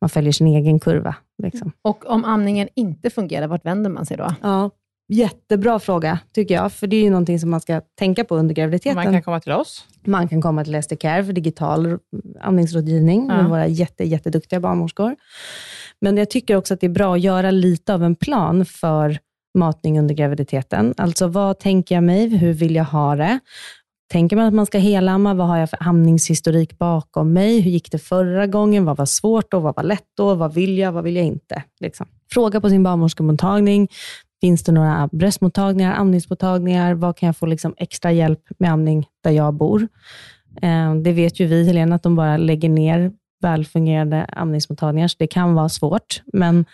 [0.00, 1.14] man följer sin egen kurva.
[1.42, 1.72] Liksom.
[1.82, 4.34] Och om amningen inte fungerar, vart vänder man sig då?
[4.42, 4.70] Ja,
[5.08, 8.54] jättebra fråga tycker jag, för det är ju någonting som man ska tänka på under
[8.54, 8.94] graviditeten.
[8.94, 9.84] Man kan komma till oss.
[10.06, 11.98] Man kan komma till ST Care för digital
[12.40, 13.36] amningsrådgivning Ja.
[13.36, 15.16] med våra jätte, jätteduktiga barnmorskor.
[16.00, 19.18] Men jag tycker också att det är bra att göra lite av en plan för
[19.58, 20.94] matning under graviditeten.
[20.96, 22.28] Alltså vad tänker jag mig?
[22.28, 23.38] Hur vill jag ha det?
[24.12, 25.34] Tänker man att man ska helamma?
[25.34, 27.60] Vad har jag för amningshistorik bakom mig?
[27.60, 28.84] Hur gick det förra gången?
[28.84, 29.60] Vad var svårt då?
[29.60, 30.34] Vad var lätt då?
[30.34, 30.92] Vad vill jag?
[30.92, 31.62] Vad vill jag inte?
[31.80, 32.06] Liksom.
[32.32, 33.88] Fråga på sin barnmorskemottagning.
[34.40, 36.94] Finns det några bröstmottagningar, amningsmottagningar?
[36.94, 39.88] Vad kan jag få liksom extra hjälp med amning där jag bor?
[40.62, 45.26] Eh, Det vet ju vi, Helena, att de bara lägger ner välfungerande amningsmottagningar, så det
[45.26, 46.22] kan vara svårt.
[46.32, 46.64] Men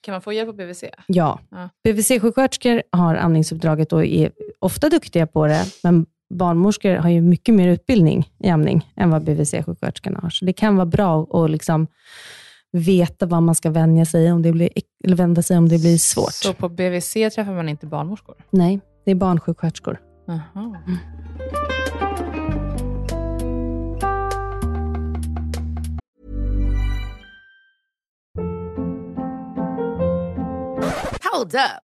[0.00, 0.84] Kan man få hjälp av BVC?
[1.06, 1.68] ja, Ja.
[1.84, 7.68] BVC-sjuksköterskor har amningsuppdraget och är ofta duktiga på det, men barnmorskor har ju mycket mer
[7.68, 10.30] utbildning i amning än vad BVC-sjuksköterskorna har.
[10.30, 11.86] Så det kan vara bra att liksom
[12.74, 14.68] veta vad man ska vänja sig om det blir,
[15.04, 16.32] eller vända sig om det blir svårt.
[16.32, 18.36] Så på BVC träffar man inte barnmorskor?
[18.50, 19.98] Nej, det är barnsjuksköterskor.
[20.26, 20.76] Jaha.
[31.32, 31.83] Hold up.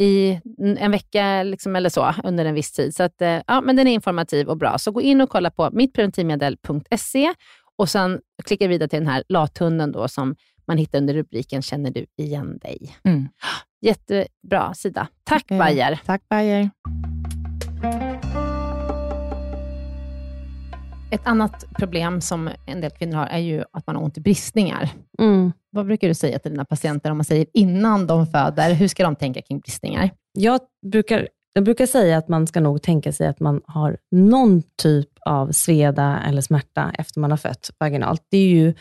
[0.00, 0.40] i
[0.78, 2.94] en vecka liksom, eller så under en viss tid.
[2.94, 4.78] Så att, eh, ja, men den är informativ och bra.
[4.78, 7.34] Så gå in och kolla på mittpreventivmedel.se
[7.76, 10.36] och sen klicka vidare till den här lathunden då som
[10.66, 12.96] man hittar under rubriken Känner du igen dig?
[13.04, 13.28] Mm.
[13.80, 15.08] Jättebra sida.
[15.24, 16.00] Tack Eh, Bayer.
[16.06, 16.70] Tack Bayer.
[21.12, 24.20] Ett annat problem som en del kvinnor har är ju att man har ont i
[24.20, 24.90] bristningar.
[25.18, 25.52] Mm.
[25.70, 28.74] Vad brukar du säga till dina patienter om man säger innan de föder?
[28.74, 30.10] Hur ska de tänka kring bristningar?
[30.32, 34.62] Jag brukar, jag brukar säga att man ska nog tänka sig att man har någon
[34.82, 38.22] typ av sveda eller smärta efter man har fött vaginalt.
[38.30, 38.74] Det är ju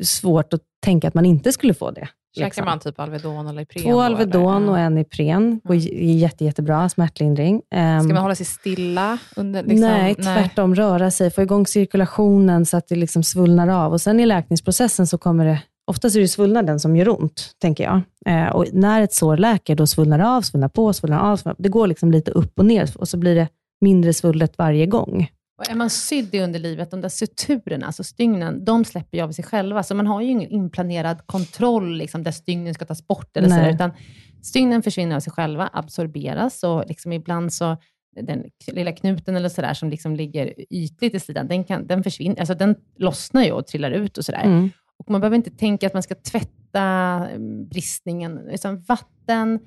[0.00, 2.08] svårt att tänka att man inte skulle få det.
[2.36, 2.64] Käkar liksom.
[2.64, 3.82] man typ Alvedon eller Ipren?
[3.84, 4.72] Två Alvedon eller?
[4.72, 7.62] och en Ipren går j- jätte, jättebra smärtlindring.
[7.74, 9.18] Ehm, Ska man hålla sig stilla?
[9.36, 13.92] Under, liksom, nej, tvärtom röra sig, få igång cirkulationen så att det liksom svullnar av.
[13.92, 17.84] Och Sen i läkningsprocessen så kommer det, oftast är det svullnaden som gör ont, tänker
[17.84, 18.00] jag.
[18.26, 21.36] Eh, och när ett sår läker, då svullnar av, svullnar på, svullnar av.
[21.36, 21.56] Svullnar.
[21.58, 23.48] Det går liksom lite upp och ner och så blir det
[23.80, 25.30] mindre svullet varje gång.
[25.60, 29.32] Och är man sydd i underlivet, de där suturerna, alltså stygnen, de släpper ju av
[29.32, 29.82] sig själva.
[29.82, 33.36] Så man har ju ingen inplanerad kontroll liksom, där stygnen ska tas bort.
[33.36, 33.64] Eller så Nej.
[33.64, 33.90] där, utan
[34.42, 37.76] stygnen försvinner av sig själva, absorberas och liksom ibland så
[38.20, 42.40] den lilla knuten eller sådär som liksom ligger ytligt i sidan, den, kan, den försvinner,
[42.40, 44.44] alltså den lossnar ju och trillar ut och sådär.
[44.44, 44.70] Mm.
[44.98, 47.38] Och man behöver inte tänka att man ska tvätta eh,
[47.70, 49.60] bristningen, utan vatten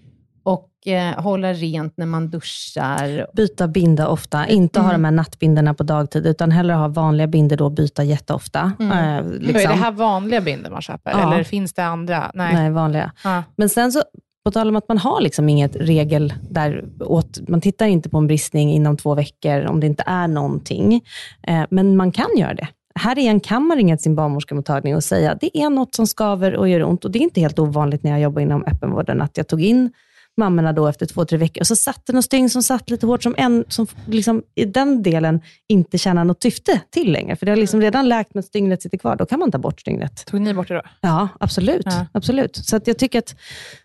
[0.43, 3.27] och eh, hålla rent när man duschar.
[3.35, 5.01] Byta binda ofta, inte ha Mm.
[5.01, 8.71] de här nattbindorna på dagtid, utan hellre ha vanliga bindor då och byta jätteofta.
[8.79, 8.91] Mm.
[9.17, 9.55] Eh, liksom.
[9.55, 11.11] Är det här vanliga binder man köper?
[11.11, 11.33] Ja.
[11.33, 12.31] Eller finns det andra?
[12.33, 12.53] Nej.
[12.53, 13.11] Nej, vanliga.
[13.23, 13.43] Ja.
[13.55, 14.03] Men sen så,
[14.45, 18.17] på tal om att man har liksom inget regel där åt, man tittar inte på
[18.17, 21.01] en bristning inom två veckor om det inte är någonting.
[21.47, 22.67] Eh, men man kan göra det.
[22.95, 26.55] Här igen kan man ringa till sin barnmorskemottagning och säga det är något som skaver
[26.55, 27.05] och gör ont.
[27.05, 29.91] Och Det är inte helt ovanligt när jag jobbar inom öppenvården att jag tog in
[30.37, 33.05] mammorna då efter två, tre veckor och så satt det någon stygn som satt lite
[33.05, 37.35] hårt som en som liksom i den delen inte tjänar något syfte till längre.
[37.35, 39.15] För det har liksom redan läkt men stygnet sitter kvar.
[39.15, 40.25] Då kan man ta bort stygnet.
[40.25, 40.81] Tog ni bort det då?
[41.01, 41.85] Ja, absolut.
[41.85, 42.05] Ja.
[42.11, 42.55] absolut.
[42.55, 43.35] Så att jag tycker att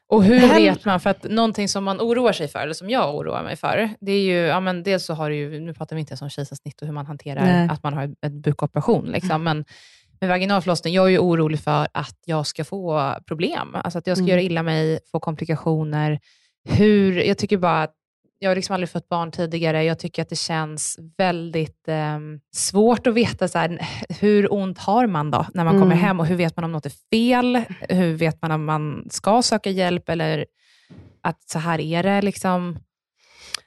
[0.09, 2.91] Och hur här- vet man, för att någonting som man oroar sig för, eller som
[2.91, 5.75] jag oroar mig för, det är ju, ja men dels så har du ju, nu
[5.75, 7.69] pratar vi inte ens om kejsarsnitt och hur man hanterar Nej.
[7.69, 9.65] att man har en bukoperation, liksom, men
[10.21, 14.07] med vaginal förlossning, jag är ju orolig för att jag ska få problem, alltså att
[14.07, 14.31] jag ska Mm.
[14.31, 16.21] göra illa mig, få komplikationer.
[16.69, 17.95] Hur, jag tycker bara att
[18.41, 19.85] jag har liksom aldrig fått barn tidigare.
[19.85, 22.19] Jag tycker att det känns väldigt eh,
[22.57, 23.87] svårt att veta så här,
[24.21, 25.99] hur ont har man då när man kommer Mm.
[26.05, 27.63] hem och hur vet man om något är fel?
[27.81, 30.47] Hur vet man om man ska söka hjälp eller
[31.23, 32.23] att så här är det?
[32.23, 32.79] Liksom.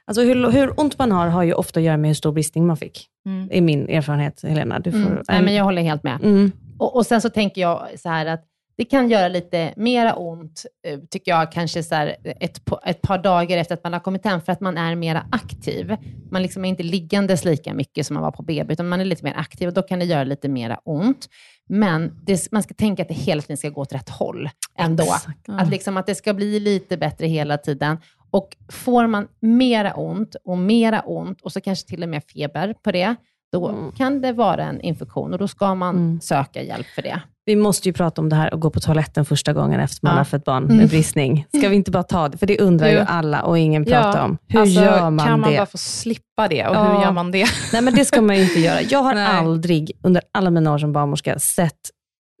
[0.04, 2.66] Alltså hur, hur ont man har har ju ofta att göra med hur stor bristning
[2.66, 3.06] man fick.
[3.26, 3.48] Mm.
[3.52, 4.78] Är min erfarenhet, Helena.
[4.78, 5.22] Du får, Mm.
[5.28, 6.18] Nej, men jag håller helt med.
[6.22, 6.52] Mm.
[6.78, 8.44] Och, och sen så tänker jag så här att
[8.76, 13.18] det kan göra lite mera ont, eh, tycker jag, kanske så här ett, ett par
[13.18, 15.96] dagar efter att man har kommit hem, för att man är mera aktiv.
[16.30, 19.04] Man liksom är inte liggandes lika mycket som man var på BB, utan man är
[19.04, 21.28] lite mer aktiv och då kan det göra lite mera ont.
[21.68, 25.02] Men det, man ska tänka att det hela tiden ska gå åt rätt håll ändå.
[25.02, 25.48] Exakt.
[25.48, 27.98] Att, liksom, att det ska bli lite bättre hela tiden.
[28.32, 32.74] Och får man mera ont och mera ont och så kanske till och med feber
[32.84, 33.14] på det,
[33.52, 33.92] då Mm.
[33.92, 36.20] kan det vara en infektion och då ska man Mm.
[36.20, 37.20] söka hjälp för det.
[37.44, 40.12] Vi måste ju prata om det här och gå på toaletten första gången efter man
[40.14, 40.18] Ja.
[40.18, 40.76] har fött barn Mm.
[40.76, 41.46] med bristning.
[41.58, 42.38] Ska vi inte bara ta det?
[42.38, 44.38] För det undrar ju alla och ingen pratar om.
[44.48, 45.56] Hur alltså, gör man kan man det?
[45.56, 46.84] bara få slippa det och Ja.
[46.94, 47.46] hur gör man det?
[47.72, 48.80] Nej, men det ska man ju inte göra.
[48.82, 49.26] Jag har Nej.
[49.26, 51.80] aldrig under alla mina år som barnmorska sett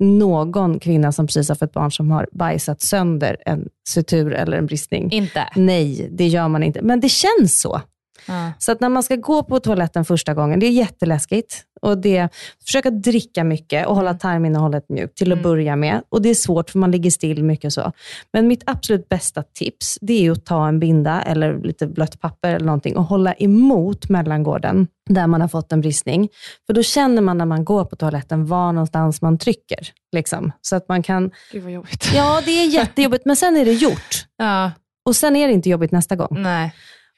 [0.02, 4.66] någon kvinna som precis har fött barn som har bajsat sönder en sutur eller en
[4.66, 5.12] bristning.
[5.12, 5.48] inte.
[5.56, 6.82] Nej, det gör man inte.
[6.82, 7.80] Men det känns så.
[8.28, 8.52] Ja.
[8.58, 11.62] Så att när man ska gå på toaletten första gången, det är jätteläskigt.
[11.82, 12.28] Och det,
[12.66, 15.42] försöka dricka mycket och hålla tarminnehållet mjukt till att Mm.
[15.50, 16.02] börja med.
[16.08, 17.92] Och Det är svårt för man ligger still mycket så.
[18.32, 22.54] Men mitt absolut bästa tips, det är att ta en binda eller lite blött papper
[22.54, 26.28] eller någonting och hålla emot mellangården där man har fått en bristning.
[26.66, 29.88] För då känner man när man går på toaletten var någonstans man trycker.
[30.12, 30.52] Liksom.
[30.60, 32.10] Så att man kan, Gud vad jobbigt.
[32.14, 34.26] ja det är jättejobbigt, men sen är det gjort.
[34.36, 34.70] Ja.
[35.04, 36.28] Och sen är det inte jobbigt nästa gång.
[36.42, 36.72] Nej.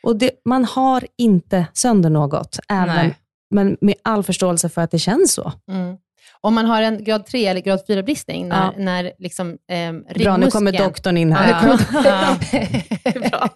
[0.04, 3.14] Och det, man har inte sönder något, även, Nej.
[3.50, 5.52] men med all förståelse för att det känns så.
[5.70, 5.96] Mm.
[6.40, 8.72] Om man har en grad 3 eller grad 4 bristning, när, Ja.
[8.78, 9.92] när liksom, eh,
[10.24, 11.60] Bra, nu kommer ryggmuskeln- doktorn in Ja, här.
[11.60, 13.48] kommer- Bra.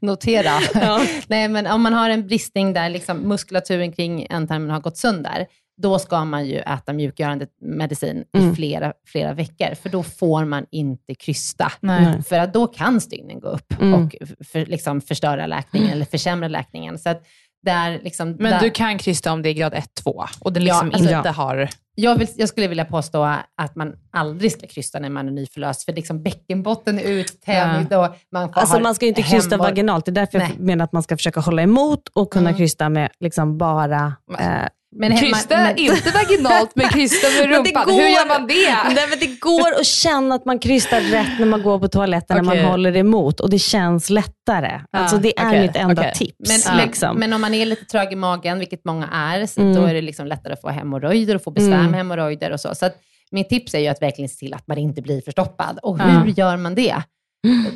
[0.00, 0.50] Notera.
[0.74, 1.00] Ja.
[1.26, 5.46] Nej, men om man har en bristning där liksom muskulaturen kring ändtarmen har gått sönder,
[5.82, 8.52] då ska man ju äta mjukgörande medicin Mm.
[8.52, 11.72] i flera, flera veckor, för då får man inte krysta.
[11.80, 12.22] Nej.
[12.22, 13.94] För att då kan stygnen gå upp Mm.
[14.06, 14.14] och
[14.52, 16.98] för, liksom förstöra läkningen eller försämra läkningen.
[16.98, 17.22] Så att
[17.62, 20.74] där, liksom, Men där, du kan krysta om det är grad 1-2 och den Ja,
[20.82, 21.68] liksom alltså- inte har...
[21.94, 23.22] jag, vill, jag skulle vilja påstå
[23.56, 28.08] att man aldrig ska krysta när man är nyförlöst, för liksom bäckenbotten är uttänd och
[28.32, 30.04] man får Alltså man ska inte krysta vaginalt.
[30.04, 30.50] Det är därför Nej.
[30.56, 32.58] jag menar att man ska försöka hålla emot och kunna Mm.
[32.58, 34.12] krysta med liksom bara...
[34.38, 37.84] Eh, Men hemma- Krysta men- inte vaginalt, men krysta med rumpan.
[37.86, 38.94] går- Hur gör man det?
[38.94, 42.36] Nej, men det går att känna att man krystar rätt när man går på toaletten,
[42.44, 42.62] när Okej.
[42.62, 44.80] man håller emot och det känns lättare.
[44.92, 46.12] Ja, alltså det är okej, mitt enda okej.
[46.14, 46.66] tips.
[46.68, 47.16] Men, liksom.
[47.16, 49.74] men om man är lite trög i magen, vilket många är, så Mm.
[49.74, 51.90] då är det liksom lättare att få hemorrojder och få besvär Mm.
[51.90, 52.74] med hemorrojder och så.
[52.74, 52.96] Så att,
[53.30, 55.78] mitt tips är ju att verkligen se till att man inte blir förstoppad.
[55.82, 56.96] Och hur gör man det?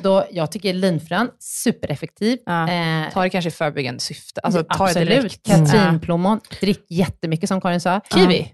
[0.02, 2.38] Då, jag tycker linfrön, supereffektiv.
[2.46, 2.68] Ja.
[2.68, 4.40] Eh, Ta det kanske i förebyggande syfte.
[4.40, 5.08] Alltså, ta det absolut.
[5.08, 5.46] direkt.
[5.46, 8.00] Katrinplommon, drick jättemycket som Karin sa.
[8.14, 8.52] Kiwi.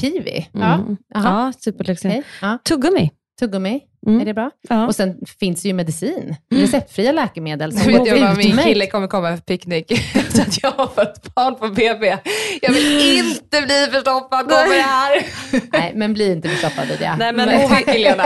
[0.00, 0.48] Kiwi?
[0.54, 0.96] Mm.
[1.14, 1.24] Jaha.
[1.24, 2.12] Ja, superlyxigt.
[2.14, 2.22] Okej.
[2.42, 2.58] Ja.
[2.64, 3.10] Tuggummi.
[3.40, 4.20] Tuggummi, Mm.
[4.20, 4.50] är det bra?
[4.68, 4.86] Ja.
[4.86, 7.72] Och sen finns det ju medicin, receptfria läkemedel.
[7.78, 9.92] som går jag vad min kille kommer komma på picknick.
[10.28, 12.16] så att jag har fått barn på BB.
[12.62, 15.22] Jag vill inte bli förstoppad, kommer det här.
[15.72, 17.16] Nej, men bli inte förstoppad det.
[17.18, 18.24] Nej, men Men tack Helena.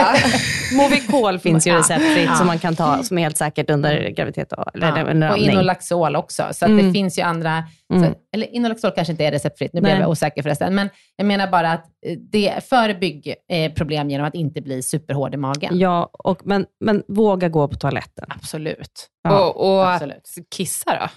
[0.73, 2.35] Movicol finns ju receptfritt Ja.
[2.35, 5.37] som man kan ta, som är helt säkert under graviditet och, eller Ja, under och.
[5.37, 6.43] Inolaxol också.
[6.51, 6.87] Så att Mm.
[6.87, 8.03] det finns ju andra, Mm.
[8.09, 10.01] så, eller Inolaxol kanske inte är receptfritt, nu blev Nej.
[10.01, 10.75] jag osäker förresten.
[10.75, 15.33] Men jag menar bara att eh, det förebygg eh, problem genom att inte bli superhård
[15.33, 15.79] i magen.
[15.79, 18.25] Ja, och, men, men våga gå på toaletten.
[18.29, 19.07] Absolut.
[19.23, 19.39] Ja.
[19.49, 20.35] och och absolut.
[20.55, 21.07] kissa då?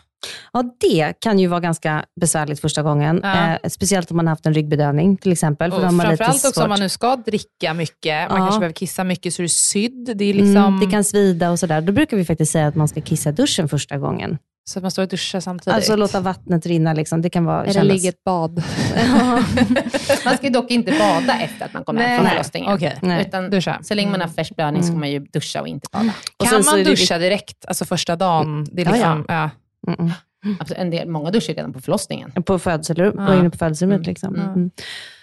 [0.52, 3.20] Ja, det kan ju vara ganska besvärligt första gången.
[3.22, 3.48] Ja.
[3.62, 5.70] Eh, speciellt om man har haft en ryggbedövning till exempel.
[5.70, 6.64] För Och framförallt också svårt.
[6.64, 8.44] om man nu ska dricka mycket, man Ja.
[8.46, 10.12] kanske behöver kissa mycket så är du sydd.
[10.16, 11.80] Det är liksom, mm, det kan svida och sådär.
[11.80, 14.38] Då brukar vi faktiskt säga att man ska kissa duschen första gången.
[14.70, 15.74] Så att man står och duschar samtidigt.
[15.74, 16.92] Alltså låta vattnet rinna.
[16.92, 17.22] Liksom.
[17.22, 18.62] Det kan vara, Eller kännas- ligga ett bad.
[20.24, 22.78] Man ska dock inte bada efter att man kommer hem från förlossningen.
[23.02, 23.26] Nej.
[23.28, 23.78] Utan Duscha.
[23.82, 26.12] så länge man har färsk blödning ska man ju duscha och inte bada.
[26.38, 28.66] Och Kan man är det duscha direkt, alltså första dagen?
[28.72, 29.50] Det är Ja, liksom, ja.
[29.88, 30.00] Mm,
[30.44, 30.56] mm.
[30.60, 30.78] Absolut.
[30.80, 32.32] En del, många duschar redan på förlossningen.
[32.46, 33.26] På födelserum, Ja.
[33.26, 33.96] gå in på födelserummet.
[33.96, 34.08] Mm.
[34.08, 34.70] Liksom.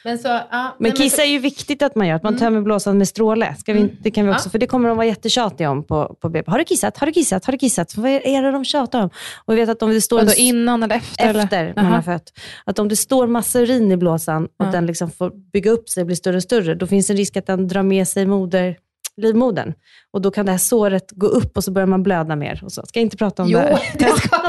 [0.07, 2.39] Men, så, ja, Men nej, kissa är ju viktigt att man gör, att man Mm.
[2.39, 3.55] tömmer blåsan med stråle.
[3.59, 3.91] Ska vi, Mm.
[4.01, 4.51] Det kan vi också, Ja.
[4.51, 6.51] för det kommer de vara jättetjatiga om på, på BB.
[6.51, 6.97] Har du kissat?
[6.97, 7.45] Har du kissat?
[7.45, 7.97] Har du kissat?
[7.97, 9.09] Vad är är det de tjatar om?
[9.45, 11.33] Och vi vet att om det står Vadå, innan eller efter?
[11.39, 11.73] efter eller?
[11.75, 12.01] man har Jaha.
[12.01, 12.33] fött,
[12.65, 14.71] att om det står massa urin i blåsan och Ja.
[14.71, 17.37] den liksom får bygga upp sig och bli större och större, då finns en risk
[17.37, 18.75] att den drar med sig moder,
[19.21, 19.73] livmodern.
[20.17, 22.61] Och då kan det här såret gå upp och så börjar man blöda mer.
[22.65, 22.81] Och så.
[22.85, 23.79] Ska jag inte prata om Jo, det?
[24.05, 24.39] det ska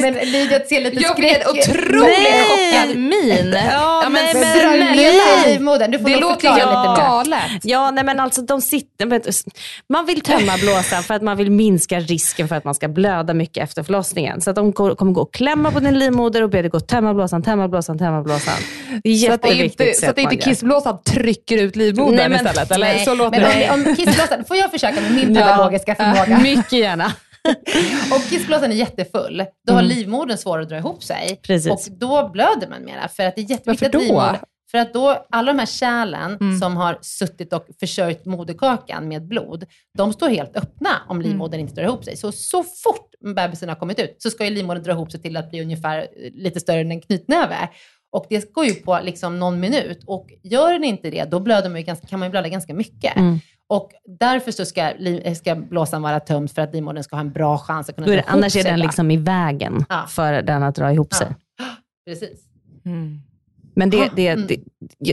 [0.00, 1.68] Men Lydia ser lite Jag blir en skräck.
[1.68, 2.72] otroligt Nej.
[2.82, 3.56] chockad min.
[3.70, 5.90] Ja, men- Men.
[5.90, 6.62] Du får Det låter ju
[6.96, 7.40] galet.
[7.62, 9.32] Ja, nej men alltså de sitter, du,
[9.88, 13.34] man vill tömma blåsan för att man vill minska risken för att man ska blöda
[13.34, 14.40] mycket efter förlossningen.
[14.40, 16.86] Så att de kommer gå och klämma på din livmoder och be dig gå och
[16.86, 18.54] tömma blåsan, tömma blåsan, tömma blåsan.
[19.04, 19.86] Det är Så att, det jätteviktigt.
[19.86, 22.70] inte, så att inte kissblåsan trycker ut livmodern istället?
[22.70, 22.86] Eller?
[22.86, 23.70] Nej, Så låter men det.
[23.70, 25.40] om, om kissblåsan, får jag försöka med min Ja.
[25.42, 26.38] pedagogiska förmåga?
[26.42, 27.12] Mycket gärna.
[28.14, 29.96] Om kissblåsan är jättefull, då har Mm.
[29.96, 31.40] livmodern svårare att dra ihop sig.
[31.42, 31.72] Precis.
[31.72, 33.08] Och då blöder man mera.
[33.08, 33.98] För att det är jätteviktigt Varför att då?
[33.98, 34.36] livmodern...
[34.70, 36.58] För att då, alla de här kärlen Mm.
[36.58, 39.64] som har suttit och försörjt moderkakan med blod,
[39.98, 41.28] de står helt öppna om Mm.
[41.30, 42.16] livmodern inte drar ihop sig.
[42.16, 45.36] Så, så fort bebisen har kommit ut så ska ju livmodern dra ihop sig till
[45.36, 47.68] att bli ungefär eh, lite större än en knytnäve.
[48.12, 50.02] Och det går ju på liksom någon minut.
[50.06, 52.74] Och gör den inte det, då blöder man ju ganska, kan man ju blöda ganska
[52.74, 53.16] mycket.
[53.16, 53.38] Mm.
[53.76, 54.92] Och därför så ska,
[55.36, 58.10] ska blåsan vara tömd för att livmodern ska ha en bra chans att kunna är
[58.10, 58.84] dra det, ihop annars är sig, den va?
[58.86, 60.04] liksom i vägen Ja.
[60.08, 61.16] för den att dra ihop Ja.
[61.16, 61.36] sig.
[62.06, 62.40] Precis.
[62.84, 63.20] Mm.
[63.76, 64.46] Men det, det, mm.
[64.46, 64.60] det,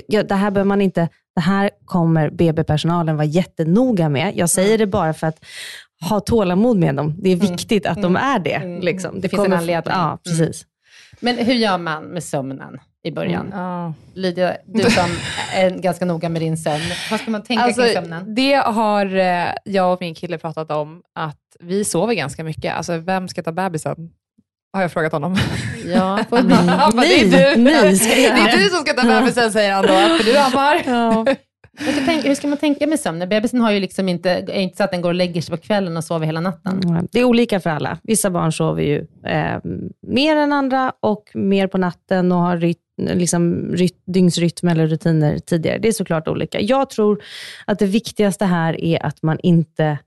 [0.08, 4.38] ja, det här behöver man inte, det här kommer BB-personalen vara jättenoga med.
[4.38, 5.45] Jag säger det bara för att
[6.10, 7.15] ha tålamod med dem.
[7.21, 7.47] Det är Mm.
[7.52, 8.54] viktigt att de är det.
[8.54, 8.82] Mm.
[8.82, 9.15] Liksom.
[9.21, 9.93] Det finns en kommer- anledning.
[9.95, 10.65] Ja, precis.
[11.19, 13.45] Men hur gör man med sömnen i början?
[13.45, 13.59] Mm.
[13.59, 13.93] Ja.
[14.13, 15.09] Lydia, du som
[15.53, 16.81] är ganska noga med din sömn.
[17.11, 18.35] Vad ska man tänka Alltså, kring sömnen?
[18.35, 22.75] det har eh, jag och min kille pratat om, att vi sover ganska mycket.
[22.75, 23.95] Alltså, vem ska ta bebisen?
[24.73, 25.35] Har jag frågat honom.
[25.85, 25.99] Ja,
[26.31, 27.62] Han bara, det är du.
[27.62, 30.81] ni ska Det är du som ska ta bebisen, säger han då, för du ammar.
[30.85, 31.25] Ja.
[31.85, 33.29] Men så tänk, hur ska man tänka med sömnen?
[33.29, 35.62] Bebisen har ju liksom inte, är inte så att den går och lägger sig på
[35.63, 36.79] kvällen och sover hela natten.
[36.83, 37.97] Mm, Det är olika för alla.
[38.04, 39.58] Vissa barn sover ju eh,
[40.08, 42.77] mer än andra och mer på natten och har ryt,
[43.13, 45.77] liksom, ryt, dygnsrytm eller rutiner tidigare.
[45.77, 46.62] Det är såklart olika.
[46.62, 47.23] Jag tror
[47.65, 49.97] att det viktigaste här är att man inte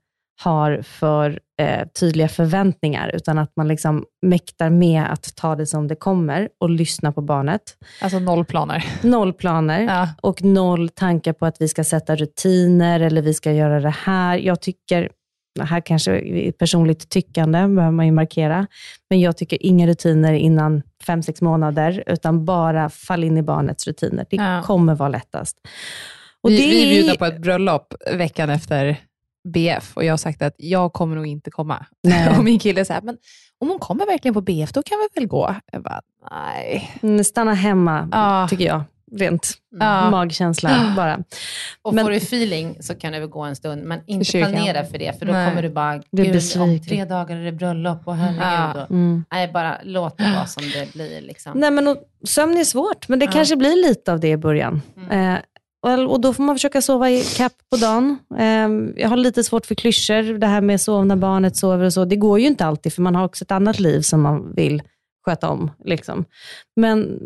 [0.43, 5.87] har för eh, tydliga förväntningar, utan att man liksom mäktar med att ta det som
[5.87, 7.61] det kommer och lyssna på barnet.
[8.01, 8.85] Alltså noll planer.
[9.01, 10.09] Noll planer Ja.
[10.21, 14.37] och noll tankar på att vi ska sätta rutiner eller vi ska göra det här.
[14.37, 15.09] Jag tycker,
[15.59, 18.67] här kanske personligt tyckande, behöver man ju markera,
[19.09, 23.87] men jag tycker inga rutiner innan fem sex månader, utan bara fall in i barnets
[23.87, 24.25] rutiner.
[24.29, 24.61] Det Ja.
[24.65, 25.57] kommer vara lättast.
[26.41, 28.97] Och vi, det vi bjudna på ett bröllop veckan efter
[29.47, 31.85] BF och jag har sagt att jag kommer nog inte komma.
[32.03, 32.29] Nej.
[32.37, 33.17] Och min kille säger, men
[33.59, 35.55] om hon kommer verkligen på BF, då kan vi väl gå?
[35.71, 36.01] Jag bara,
[36.31, 36.91] nej.
[37.03, 38.47] Mm, Stanna hemma, Ja.
[38.49, 38.83] tycker jag.
[39.11, 40.09] Rent Ja.
[40.09, 41.19] magkänsla bara.
[41.81, 44.51] Och Men- får du feeling så kan du väl gå en stund, men inte kyrkan.
[44.51, 45.49] planera för det, för då Nej.
[45.49, 48.41] kommer du bara, Blir gud, om tre dagar är det bröllop och herregud.
[48.41, 48.83] Ja.
[48.83, 49.25] Och, Mm.
[49.31, 51.21] nej, bara låt det vara som det blir.
[51.21, 51.51] Liksom.
[51.59, 51.97] Nej, men och,
[52.27, 53.31] sömn är svårt, men det Ja.
[53.31, 54.81] kanske blir lite av det i början.
[55.11, 55.33] Eh,
[55.85, 58.17] och, och då får man försöka sova i kapp på dagen.
[58.37, 61.93] Eh, jag har lite svårt för klyschor, det här med sov när barnet sover och
[61.93, 62.05] så.
[62.05, 64.81] Det går ju inte alltid, för man har också ett annat liv som man vill
[65.25, 65.71] sköta om.
[65.85, 66.25] Liksom.
[66.75, 67.19] Men,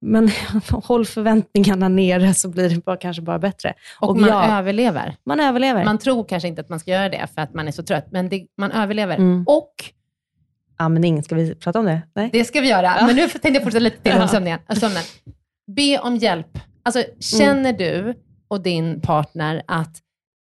[0.00, 0.30] men
[0.70, 3.74] håll förväntningarna nere så blir det bara, kanske bara bättre.
[4.00, 4.58] och och man ja.
[4.58, 5.16] överlever.
[5.24, 5.84] Man överlever.
[5.84, 8.06] Man tror kanske inte att man ska göra det för att man är så trött,
[8.10, 9.16] men det, man överlever.
[9.16, 9.44] Mm.
[9.46, 9.74] Och
[10.76, 12.02] Amning, ska vi prata om det?
[12.14, 12.30] Nej?
[12.32, 13.06] det ska vi göra.
[13.06, 14.58] Men nu tänkte jag fortsätta lite till om sömnen.
[14.76, 15.02] sömnen.
[15.76, 16.58] Be om hjälp.
[16.82, 18.14] Alltså, känner du
[18.48, 19.96] och din partner att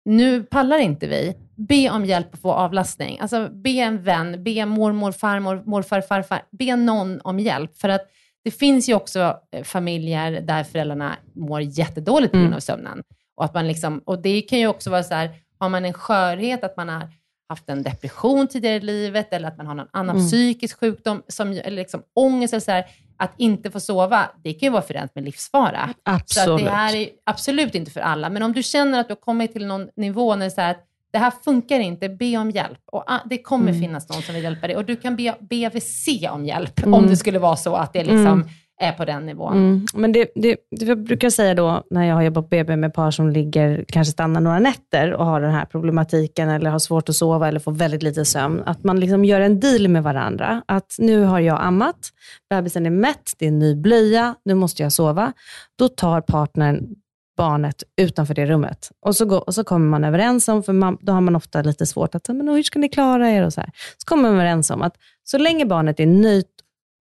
[0.04, 3.18] nu pallar inte vi, be om hjälp att få avlastning.
[3.20, 6.42] Alltså, be en vän, be mormor, farmor, morfar, farfar.
[6.50, 7.78] Be någon om hjälp.
[7.78, 8.10] För att
[8.44, 13.02] det finns ju också eh, familjer där föräldrarna mår jättedåligt på grund av sömnen.
[13.36, 15.92] Och, att man liksom, och det kan ju också vara så här, har man en
[15.92, 17.08] skörhet, att man har
[17.48, 21.48] haft en depression tidigare i livet eller att man har någon annan psykisk sjukdom, som,
[21.48, 22.84] eller liksom ångest eller så här,
[23.16, 25.88] att inte få sova, det kan ju vara förenat med livsfara.
[25.94, 26.64] Så Absolut.
[26.64, 28.30] det här är absolut inte för alla.
[28.30, 30.60] Men om du känner att du har kommit till någon nivå när det är så
[30.60, 30.84] här, att
[31.16, 32.78] det här funkar inte, be om hjälp.
[32.92, 34.76] Och ah, det kommer finnas någon som vill hjälpa dig.
[34.76, 38.44] Och du kan be BVC om hjälp, om det skulle vara så att det liksom
[38.80, 39.52] är på den nivån.
[39.52, 39.86] Mm.
[39.94, 42.94] Men det, det, det jag brukar säga då, när jag har jobbat på BB med
[42.94, 47.08] par som ligger, kanske stannar några nätter och har den här problematiken, eller har svårt
[47.08, 50.62] att sova eller får väldigt lite sömn, att man liksom gör en deal med varandra.
[50.66, 52.08] Att nu har jag ammat,
[52.50, 55.32] bebisen är mätt, det är en ny blöja, nu måste jag sova.
[55.78, 56.94] Då tar partnern
[57.36, 58.90] barnet utanför det rummet.
[59.06, 61.62] Och så, går, och så kommer man överens om, för man, då har man ofta
[61.62, 63.46] lite svårt att, men hur ska ni klara er?
[63.46, 63.70] och Så, här.
[63.98, 66.46] så kommer man överens om att så länge barnet är nöjt,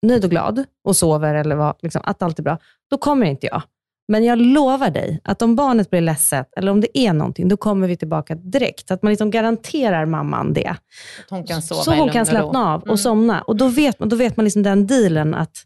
[0.06, 2.58] nöjd och glad och sover, eller vad, liksom, att allt är bra,
[2.90, 3.62] då kommer inte jag.
[4.08, 7.56] Men jag lovar dig att om barnet blir ledset, eller om det är någonting, då
[7.56, 8.90] kommer vi tillbaka direkt.
[8.90, 10.66] Att man liksom garanterar mamman det.
[10.68, 12.96] Att hon kan sova så hon kan slappna av och Mm.
[12.98, 13.42] somna.
[13.42, 15.56] Och då vet man, då vet man liksom den dealen att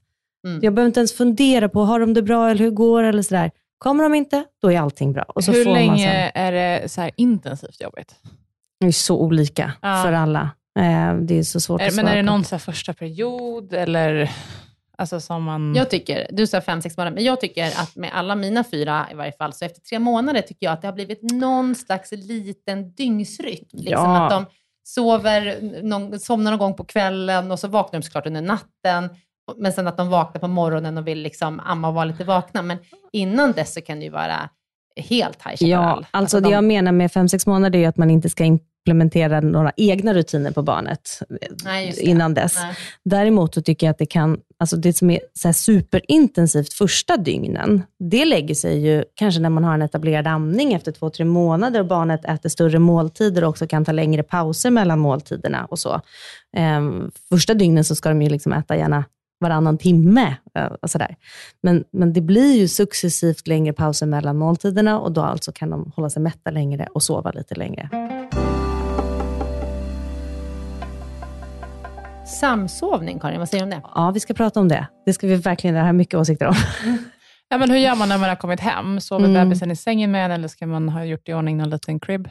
[0.46, 0.60] Mm.
[0.62, 3.22] jag behöver inte ens fundera på, har de det bra eller hur går det eller
[3.22, 3.50] sådär.
[3.78, 5.22] Kommer de inte, då är allting bra.
[5.22, 8.14] Och så Hur får man länge sen, är det så här intensivt jobbigt?
[8.80, 10.02] det är så olika Ja.
[10.04, 10.50] för alla.
[10.78, 12.92] Eh, det är så svårt Är, att men svara är det någon så här första
[12.94, 14.30] period eller
[14.98, 15.74] alltså som man...
[15.74, 19.06] Jag tycker, du sa fem, sex månader, men jag tycker att med alla mina fyra
[19.12, 22.12] i varje fall, så efter tre månader tycker jag att det har blivit någon slags
[22.12, 23.64] liten dygnsrytm.
[23.72, 24.24] Liksom Ja.
[24.24, 24.46] att de
[24.84, 29.08] sover, någon, somnar någon gång på kvällen och så vaknar de såklart under natten.
[29.56, 32.62] Men sen att de vaknar på morgonen och vill liksom amma och vara lite vakna.
[32.62, 32.78] Men
[33.12, 34.48] innan dess så kan det ju vara
[34.96, 36.06] helt High Ja, Chaparral.
[36.10, 38.44] alltså det de- jag menar med fem sex månader är ju att man inte ska
[38.44, 41.18] implementera några egna rutiner på barnet
[41.64, 42.56] Nej, innan dess.
[42.62, 42.74] Nej.
[43.04, 47.82] Däremot så tycker jag att det kan, alltså det som är så superintensivt första dygnen,
[48.10, 51.80] det lägger sig ju kanske när man har en etablerad amning efter två, tre månader
[51.80, 56.00] och barnet äter större måltider och också kan ta längre pauser mellan måltiderna och så.
[56.56, 59.04] Ehm, första dygnen så ska de ju liksom äta gärna
[59.40, 60.36] varannan timme.
[60.54, 61.16] eh, Och sådär.
[61.62, 65.92] Men, men det blir ju successivt längre pauser mellan måltiderna och då alltså kan de
[65.96, 67.88] hålla sig mätta längre och sova lite längre.
[72.40, 73.88] Samsovning, Karin, vad säger du om det?
[73.94, 74.86] Ja, vi ska prata om det.
[75.06, 76.54] Det ska vi verkligen, det här mycket åsikter om.
[77.48, 79.00] Ja, men hur gör man när man har kommit hem?
[79.00, 79.34] Sover Mm.
[79.48, 82.28] bebisen i sängen med en eller ska man ha gjort i ordning någon liten crib?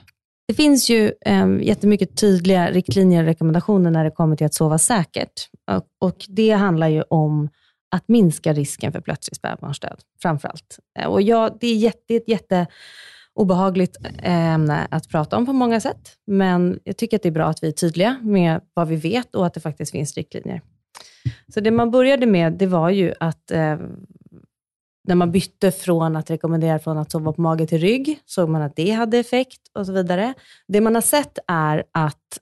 [0.48, 4.78] Det finns ju eh, jättemycket tydliga riktlinjer och rekommendationer när det kommer till att sova
[4.78, 5.50] säkert.
[5.72, 7.50] Och, och det handlar ju om
[7.92, 10.80] att minska risken för plötslig spädbarnsdöd, framför allt.
[11.00, 15.80] Eh, och ja, det är jätte, ett jätteobehagligt eh, ämne att prata om på många
[15.80, 18.96] sätt, men jag tycker att det är bra att vi är tydliga med vad vi
[18.96, 20.62] vet och att det faktiskt finns riktlinjer.
[21.54, 23.78] Så det man började med, det var ju att eh,
[25.08, 28.62] när man bytte från att rekommendera från att sova på mage till rygg, såg man
[28.62, 30.34] att det hade effekt och så vidare.
[30.68, 32.40] Det man har sett är att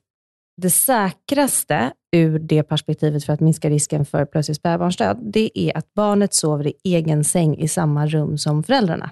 [0.56, 5.94] det säkraste ur det perspektivet för att minska risken för plötslig spädbarnsdöd, det är att
[5.94, 9.10] barnet sover i egen säng i samma rum som föräldrarna.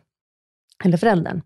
[0.84, 1.42] Eller föräldern.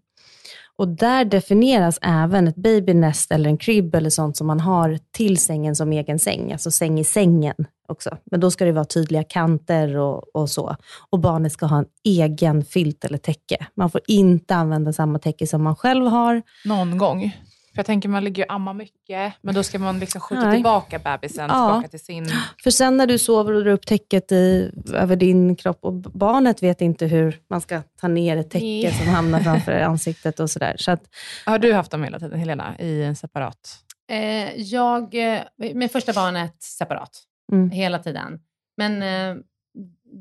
[0.78, 5.38] Och där definieras även ett babynest eller en crib eller sånt som man har till
[5.38, 7.54] sängen som egen säng, alltså säng i sängen
[7.88, 8.16] också.
[8.30, 10.76] Men då ska det vara tydliga kanter och, och så.
[11.10, 13.66] Och barnet ska ha en egen filt eller täcke.
[13.74, 16.42] Man får inte använda samma täcke som man själv har.
[16.64, 17.36] Någon gång.
[17.78, 20.56] För jag tänker man ligger och ammar mycket, men då ska man liksom skjuta Nej.
[20.56, 21.66] tillbaka bebisen Ja.
[21.66, 22.26] tillbaka till sin...
[22.62, 26.62] För sen när du sover och drar upp täcket i, över din kropp och barnet
[26.62, 28.92] vet inte hur man ska ta ner ett täcke Nej.
[28.92, 30.76] som hamnar framför ansiktet och sådär.
[30.78, 31.02] Så att,
[31.46, 33.78] Har du haft dem hela tiden, Helena, i en separat?
[34.10, 35.40] Eh, jag, eh,
[35.74, 37.22] med första barnet separat,
[37.52, 37.70] Mm.
[37.70, 38.40] hela tiden.
[38.76, 39.42] Men eh,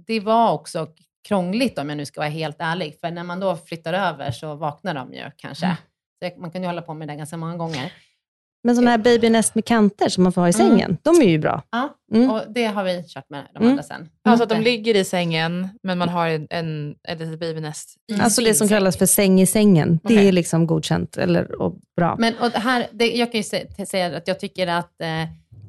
[0.08, 0.88] det var också
[1.28, 2.98] krångligt om jag nu ska vara helt ärlig.
[3.02, 5.66] För när man då flyttar över så vaknar de ju kanske.
[5.66, 5.78] Mm.
[6.24, 7.92] Så man kan ju hålla på med det ganska många gånger.
[8.64, 10.68] men sådana här babynest med kanter som man får ha i Mm.
[10.70, 11.64] sängen, de är ju bra.
[11.72, 12.30] Ja, Mm.
[12.32, 13.70] och det har vi kört med de Mm.
[13.72, 14.10] andra sen.
[14.24, 17.96] Alltså att de Det- ligger i sängen, men man har en, en, ett litet babynest
[18.12, 20.28] i Alltså det som kallas för säng i sängen, det Okej.
[20.28, 22.16] är liksom godkänt eller, och bra.
[22.20, 25.08] Men och det här, det, jag kan ju sä- säga att jag tycker att eh,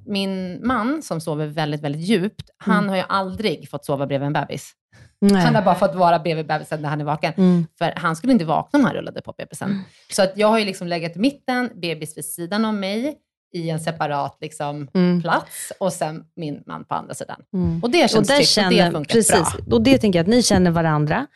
[0.07, 2.89] min man som sover väldigt, väldigt djupt, han Mm.
[2.89, 4.73] har ju aldrig fått sova bredvid en bebis.
[5.21, 5.43] Nej.
[5.43, 7.33] Han har bara fått vara bredvid bebisen när han är vaken.
[7.37, 7.67] Mm.
[7.79, 9.83] För han skulle inte vakna om han rullade på bebisen.
[10.13, 13.17] Så att jag har ju liksom legat i mitten, bebis vid sidan av mig,
[13.55, 15.23] i en separat liksom, Mm.
[15.23, 17.41] plats och sen min man på andra sidan.
[17.55, 17.83] Mm.
[17.83, 19.77] Och det känns och tryggt och det funkar precis, bra.
[19.77, 21.27] Och det tänker jag att ni känner varandra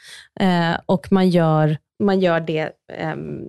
[0.41, 3.41] eh, och man gör, man gör det, ehm,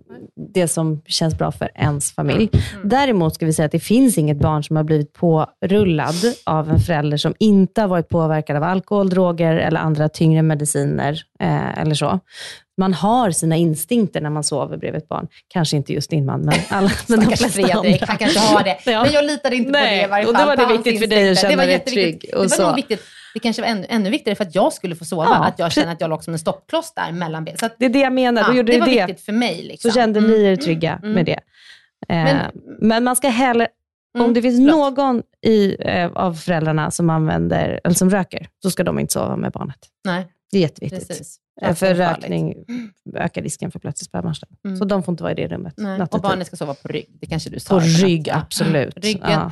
[0.54, 2.50] det som känns bra för ens familj.
[2.54, 2.90] Mm.
[2.90, 6.80] Däremot ska vi säga att det finns inget barn som har blivit pårullad av en
[6.80, 11.96] förälder som inte har varit påverkad av alkohol, droger eller andra tyngre mediciner eh, eller
[11.96, 12.20] så.
[12.78, 15.28] Man har sina instinkter när man sover bredvid ett barn.
[15.48, 18.06] Kanske inte just din man, men, alla, men de flesta Fredrik, andra.
[18.08, 18.78] han kanske har det.
[18.92, 19.04] Ja.
[19.04, 20.42] Men jag litade inte på Nej, det i varje och fall.
[20.42, 22.50] då var det på hans viktigt för dig att känna det var dig trygg och
[22.50, 23.02] Det var nog viktigt.
[23.34, 25.72] Det kanske var ännu, ännu viktigare för att jag skulle få sova, Ja, att jag
[25.72, 27.58] kände att jag låg som en stoppkloss där mellan benen.
[27.58, 28.44] Så att, Det är det jag menar.
[28.48, 29.06] Då gjorde det var det.
[29.06, 29.64] viktigt för mig.
[29.64, 29.92] Liksom.
[29.92, 30.32] Så kände Mm.
[30.32, 31.12] ni er trygga Mm.
[31.14, 31.40] med det.
[32.10, 33.68] Eh, Men- men, man ska heller,
[34.18, 34.98] Mm, om det finns förlåt.
[34.98, 39.36] någon i, eh, av föräldrarna som, använder, eller som röker, så ska de inte sova
[39.36, 39.78] med barnet.
[40.06, 41.08] Nej, Det är jätteviktigt.
[41.08, 41.38] precis.
[41.62, 42.56] Eh, För Rökning
[43.16, 44.50] ökar risken för plötslig spermastöd.
[44.66, 44.78] Mm.
[44.78, 46.02] Så de får inte vara i det rummet Nej.
[46.12, 47.08] Och barnet ska sova på rygg.
[47.22, 47.80] Det kanske du sa.
[47.80, 49.06] På rygg, absolut.
[49.06, 49.22] Ryggen.
[49.32, 49.52] Ja.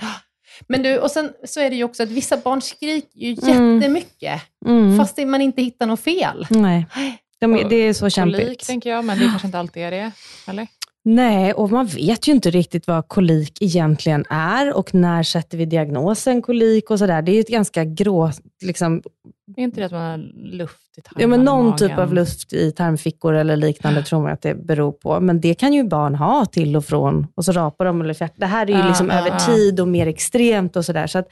[0.68, 3.76] Men du, och sen så är det ju också att vissa barn skriker ju Mm.
[3.82, 4.98] jättemycket, Mm.
[4.98, 6.48] fast man inte hittar något fel.
[6.50, 6.86] Nej,
[7.40, 8.68] de, det är så Kolik, kämpigt.
[8.68, 10.12] tänker jag, men det kanske inte alltid är det.
[10.48, 10.68] Eller?
[11.04, 15.66] Nej, och man vet ju inte riktigt vad kolik egentligen är och när sätter vi
[15.66, 17.22] diagnosen kolik och sådär.
[17.22, 18.32] Det är ju ett ganska grå,
[18.62, 19.02] liksom,
[19.58, 22.54] Är inte det att man har luft i tarmarna Ja, men någon typ av luft
[22.54, 25.20] i tarmfickor eller liknande tror man att det beror på.
[25.20, 27.28] Men det kan ju barn ha till och från.
[27.36, 28.34] Och så rapar de eller fjärt.
[28.36, 29.40] Det här är ju liksom ja, över ja.
[29.40, 31.08] tid och mer extremt och sådär.
[31.08, 31.28] Så att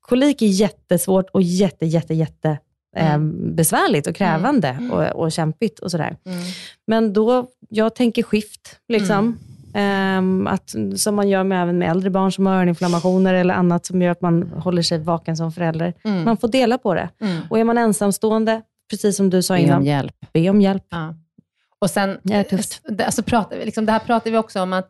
[0.00, 2.58] kolik är jättesvårt och jätte, jätte, jätte
[2.96, 3.18] eh,
[3.54, 6.16] besvärligt och krävande och, och kämpigt och sådär.
[6.24, 6.38] Mm.
[6.86, 9.38] Men då, jag tänker skift, liksom.
[9.74, 13.86] Ehm, att, som man gör med, även med äldre barn som har öroninflammationer eller annat
[13.86, 15.94] som gör att man håller sig vaken som förälder.
[16.04, 16.24] Mm.
[16.24, 17.08] Man får dela på det.
[17.20, 17.42] Mm.
[17.50, 20.14] Och är man ensamstående, precis som du sa Be om innan, hjälp.
[20.32, 20.84] be om hjälp.
[20.90, 21.14] Ja.
[21.78, 22.80] Och sen, Det är tufft.
[22.88, 24.88] det, alltså pratar, vi- liksom, det här pratar vi också om att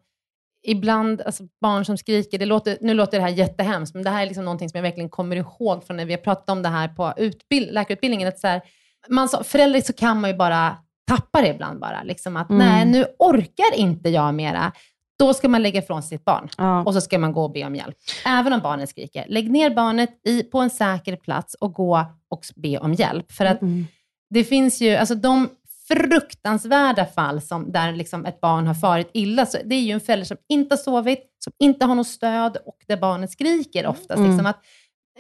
[0.63, 4.23] ibland, alltså barn som skriker, det låter, nu låter det här jättehemskt, men det här
[4.23, 6.69] är liksom någonting som jag verkligen kommer ihåg från när vi har pratat om det
[6.69, 8.29] här på utbild, läkarutbildningen.
[8.29, 8.63] Att så här,
[9.09, 12.03] man sa, förälder så kan man ju bara tappa det ibland bara.
[12.03, 12.67] Liksom att Mm.
[12.69, 14.73] nej, nu orkar inte jag mera.
[15.19, 16.83] Då ska man lägga ifrån sitt barn Ja.
[16.83, 17.97] och så ska man gå och be om hjälp.
[18.27, 19.25] Även om barnet skriker.
[19.29, 23.33] Lägg ner barnet i, på en säker plats och gå och be om hjälp.
[23.33, 23.87] För att Mm.
[24.31, 25.49] det finns ju, alltså de
[25.97, 30.01] fruktansvärda fall som, där liksom ett barn har farit illa, så det är ju en
[30.01, 34.19] förälder som inte har sovit, som inte har något stöd och där barnet skriker oftast.
[34.19, 34.31] Mm.
[34.31, 34.61] Liksom att,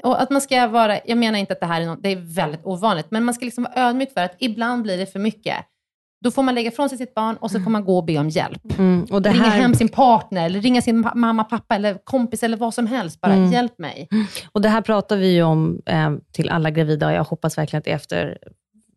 [0.03, 2.35] och att man ska vara, jag menar inte att det här är, något, det är
[2.37, 5.57] väldigt ovanligt, men man ska liksom vara ödmjuk för att ibland blir det för mycket.
[6.25, 8.18] Då får man lägga ifrån sig sitt barn och så får man gå och be
[8.18, 8.79] om hjälp.
[8.79, 9.07] Mm.
[9.11, 12.57] Och det ringa här, hem sin partner, eller ringa sin mamma, pappa eller kompis eller
[12.57, 13.20] vad som helst.
[13.20, 13.53] Bara Mm.
[13.53, 14.09] hjälp mig.
[14.53, 17.79] och det här pratar vi ju om eh, till alla gravida och jag hoppas verkligen
[17.79, 18.39] att det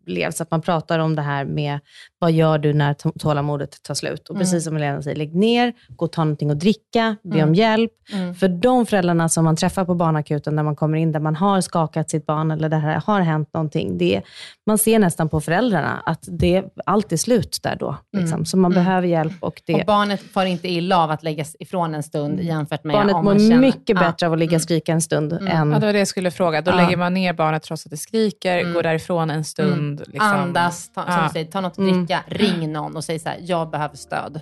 [0.05, 0.41] efterlevs.
[0.41, 1.79] Att man pratar om det här med
[2.19, 4.29] vad gör du när tålamodet tar slut?
[4.29, 4.39] Och Mm.
[4.39, 7.49] precis som Helena säger, lägg ner, gå och ta någonting att dricka, be Mm.
[7.49, 7.91] om hjälp.
[8.13, 8.35] Mm.
[8.35, 11.61] För de föräldrarna som man träffar på barnakuten när man kommer in, där man har
[11.61, 13.97] skakat sitt barn eller det här har hänt någonting.
[13.97, 14.21] Det,
[14.67, 17.97] man ser nästan på föräldrarna att det, allt är slut där då.
[18.17, 18.33] Liksom.
[18.33, 18.45] Mm.
[18.45, 18.83] Så man Mm.
[18.83, 22.39] behöver hjälp och det, Och barnet får inte illa av att läggas ifrån en stund
[22.39, 23.57] jämfört med barnet om mår man känner...
[23.57, 23.99] mycket Ja.
[23.99, 25.47] bättre av att ligga och skrika en stund Mm.
[25.47, 25.71] än...
[25.71, 26.61] Ja, det var det jag skulle fråga.
[26.61, 26.75] Då Ja.
[26.75, 28.73] lägger man ner barnet trots att det skriker, Mm.
[28.73, 29.99] går därifrån en stund.
[30.07, 30.21] Liksom.
[30.31, 31.29] Andas, ta, som Ja.
[31.33, 31.97] säger, ta något att Mm.
[32.05, 34.41] dricka, ring någon och säg så här, jag behöver stöd.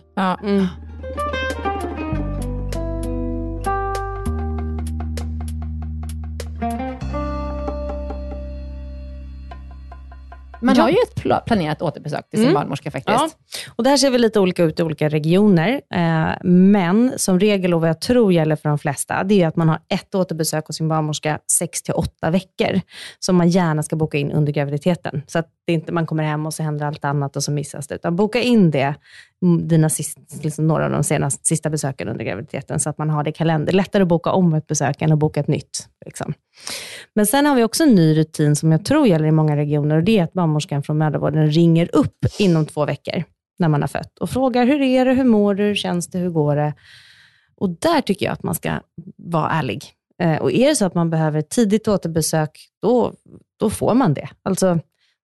[10.63, 10.81] Man Ja.
[10.81, 12.53] har ju ett pla- planerat återbesök till sin Mm.
[12.61, 13.19] barnmorska faktiskt.
[13.19, 13.29] Ja,
[13.75, 15.81] och det här ser väl lite olika ut i olika regioner.
[15.93, 19.55] Eh, men som regel, och vad jag tror gäller för de flesta, det är att
[19.55, 22.81] man har ett återbesök hos sin barnmorska 6 till 8 veckor,
[23.19, 25.21] som man gärna ska boka in under graviditeten.
[25.27, 27.87] Så att det inte man kommer hem och så händer allt annat och så missas
[27.87, 27.95] det.
[27.95, 28.95] Utan boka in det,
[29.43, 33.23] dina sist, liksom några av de senaste, sista besöken under graviditeten, så att man har
[33.23, 33.65] det i kalender.
[33.65, 35.87] Det är lättare att boka om ett besök än att boka ett nytt.
[36.05, 36.33] Liksom.
[37.15, 39.97] Men sen har vi också en ny rutin som jag tror gäller i många regioner
[39.97, 43.23] och det är att barnmorskan från mödravården ringer upp inom två veckor
[43.59, 46.19] när man har fött och frågar hur är det, hur mår du, hur känns det,
[46.19, 46.73] hur går det?
[47.55, 48.79] Och där tycker jag att man ska
[49.17, 49.83] vara ärlig.
[50.21, 52.49] Eh, och är det så att man behöver ett tidigt återbesök,
[52.81, 53.13] då,
[53.59, 54.29] då får man det.
[54.43, 54.79] Alltså,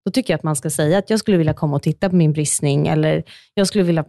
[0.05, 2.15] då tycker jag att man ska säga att jag skulle vilja komma och titta på
[2.15, 3.23] min bristning, eller
[3.53, 4.05] jag skulle vilja,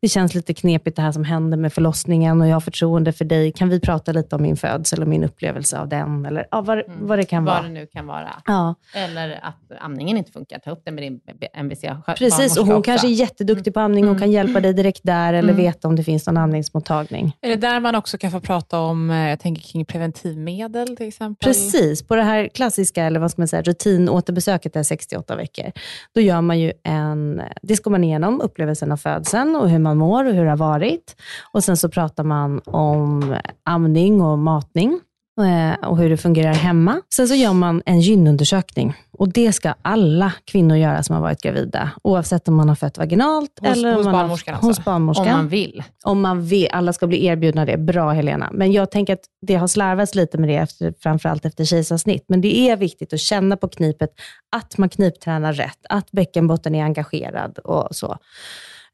[0.00, 3.24] det känns lite knepigt det här som händer med förlossningen och jag har förtroende för
[3.24, 3.52] dig.
[3.52, 6.26] Kan vi prata lite om min födsel och min upplevelse av den?
[6.26, 7.62] Eller ja, vad, vad det kan Vad vara.
[7.66, 8.42] det nu kan vara.
[8.46, 8.74] Ja.
[8.94, 10.58] Eller att amningen inte funkar.
[10.58, 11.20] Ta upp det med din
[11.54, 11.80] MVC.
[12.18, 15.52] Precis, och hon kanske är jätteduktig på amning och kan hjälpa dig direkt där, eller
[15.52, 15.62] Mm.
[15.64, 17.36] veta om det finns någon amningsmottagning.
[17.40, 21.08] Är det där man också kan få prata om, eh, jag tänker kring preventivmedel till
[21.08, 21.48] exempel?
[21.48, 25.72] Precis, på det här klassiska, eller vad ska man säga, rutinåterbesöket är 68 veckor.
[26.14, 29.96] Då gör man ju en, det går man igenom upplevelsen av födseln och hur man
[29.98, 31.16] mår och hur det har varit.
[31.52, 35.00] Och sen så pratar man om amning och matning
[35.40, 37.00] eh, och hur det fungerar hemma.
[37.14, 41.42] Sen så gör man en gynundersökning och det ska alla kvinnor göra som har varit
[41.42, 44.68] gravida, oavsett om man har fött vaginalt Hos- eller hos man har- barnmorskan alltså?
[44.68, 45.26] hos barnmorskan.
[45.26, 45.82] Om man vill.
[46.04, 47.76] Om man vill, alla ska bli erbjudna det.
[47.76, 48.48] Bra Helena.
[48.52, 52.24] Men jag tänker att det har slarvats lite med det, efter, framförallt efter kejsarsnitt.
[52.28, 54.10] Men det är viktigt att känna på knipet
[54.56, 58.16] att man kniptränar rätt, att bäckenbotten är engagerad och så.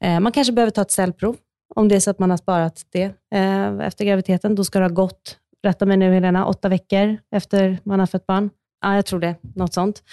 [0.03, 1.35] Eh, man kanske behöver ta ett cellprov,
[1.75, 3.03] om det är så att man har sparat det
[3.35, 4.55] eh, efter graviditeten.
[4.55, 8.27] Då ska det ha gått, rätta mig nu Helena, åtta veckor efter man har fött
[8.27, 8.49] barn.
[8.81, 9.35] Ja, jag tror det.
[9.55, 10.03] Något sånt.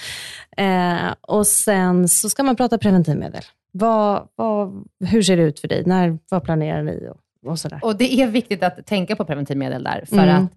[0.56, 3.42] Eh, och sen så ska man prata preventivmedel.
[3.72, 5.82] Vad, vad, hur ser det ut för dig?
[5.86, 7.08] När, vad planerar ni?
[7.08, 7.80] Och, och sådär.
[7.82, 10.44] Och det är viktigt att tänka på preventivmedel där, för Mm.
[10.44, 10.50] att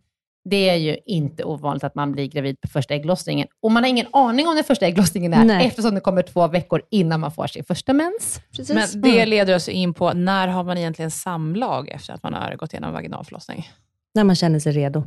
[0.50, 3.48] det är ju inte ovanligt att man blir gravid på första ägglossningen.
[3.62, 5.68] Och man har ingen aning om när första ägglossningen är, Nej.
[5.68, 8.42] eftersom det kommer två veckor innan man får sin första mens.
[8.52, 8.76] Precis.
[8.76, 12.56] Men det leder oss in på, när har man egentligen samlag efter att man har
[12.56, 13.70] gått igenom vaginalförlossning?
[14.14, 15.04] När man känner sig redo.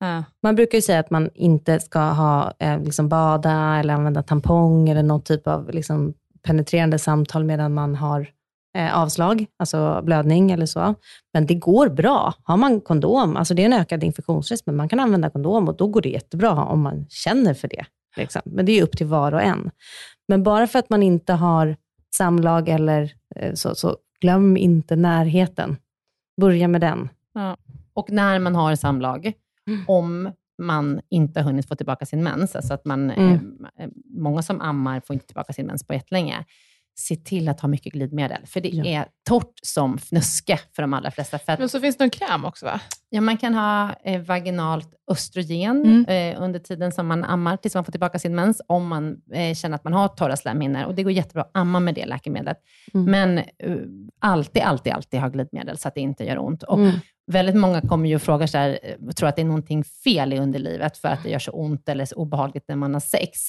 [0.00, 0.24] Ja.
[0.42, 4.88] Man brukar ju säga att man inte ska ha, eh, liksom bada eller använda tampong
[4.88, 8.28] eller någon typ av liksom, penetrerande samtal medan man har
[8.94, 10.94] avslag, alltså blödning eller så.
[11.34, 12.34] Men det går bra.
[12.42, 15.76] Har man kondom, alltså det är en ökad infektionsrisk, men man kan använda kondom och
[15.76, 17.84] då går det jättebra om man känner för det.
[18.16, 18.42] Liksom.
[18.44, 19.70] Men det är upp till var och en.
[20.28, 21.76] Men bara för att man inte har
[22.16, 25.76] samlag eller eh, så, så glöm inte närheten.
[26.40, 27.08] Börja med den.
[27.94, 29.32] Och när man har samlag,
[29.68, 29.84] Mm.
[29.88, 33.66] om man inte har hunnit få tillbaka sin mens, alltså att man, Mm.
[33.78, 36.44] eh, många som ammar får inte tillbaka sin mens på jättelänge,
[37.00, 38.46] se till att ha mycket glidmedel.
[38.46, 38.84] För det Ja.
[38.84, 41.36] är torrt som fnöske för de allra flesta.
[41.46, 42.80] Att, Men så finns det en kräm också va?
[43.08, 46.34] ja, man kan ha eh, vaginalt östrogen Mm.
[46.36, 49.54] eh, under tiden som man ammar, tills man får tillbaka sin mens, om man eh,
[49.54, 50.84] känner att man har torra slämhinnor.
[50.84, 52.56] Och det går jättebra att amma med det läkemedlet.
[52.94, 53.10] Mm.
[53.10, 53.44] Men eh,
[54.20, 56.62] alltid, alltid, alltid ha glidmedel så att det inte gör ont.
[56.62, 56.92] Och Mm.
[57.30, 60.32] Väldigt många kommer ju och frågar så här, eh, tror att det är någonting fel
[60.32, 63.40] i underlivet för att det gör så ont eller så obehagligt när man har sex.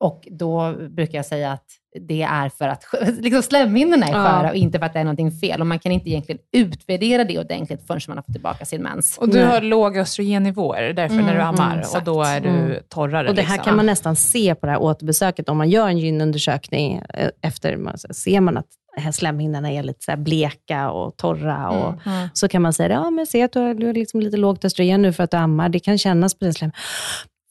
[0.00, 1.64] Och då brukar jag säga att
[2.08, 2.84] det är för att
[3.20, 4.24] liksom slemhinnorna är Ja.
[4.24, 5.60] sköra och inte för att det är någonting fel.
[5.60, 9.18] Och man kan inte egentligen utvärdera det ordentligt förrän man har fått tillbaka sin mens.
[9.18, 9.46] Och du Nej.
[9.46, 12.82] har låga östrogennivåer därför Mm, när du ammar mm, och då är du Mm.
[12.88, 13.28] torrare.
[13.28, 13.64] Och det här liksom.
[13.64, 15.48] kan man nästan se på det här återbesöket.
[15.48, 18.66] Om man gör en gynundersökning eh, efter, ser man att
[18.98, 21.70] här slemhinnorna är lite så här bleka och torra.
[21.70, 22.28] Och, Mm.
[22.32, 24.64] Så kan man säga, ja men se att du har, du har liksom lite lågt
[24.64, 25.68] östrogen nu för att du ammar.
[25.68, 26.70] Det kan kännas på den slem.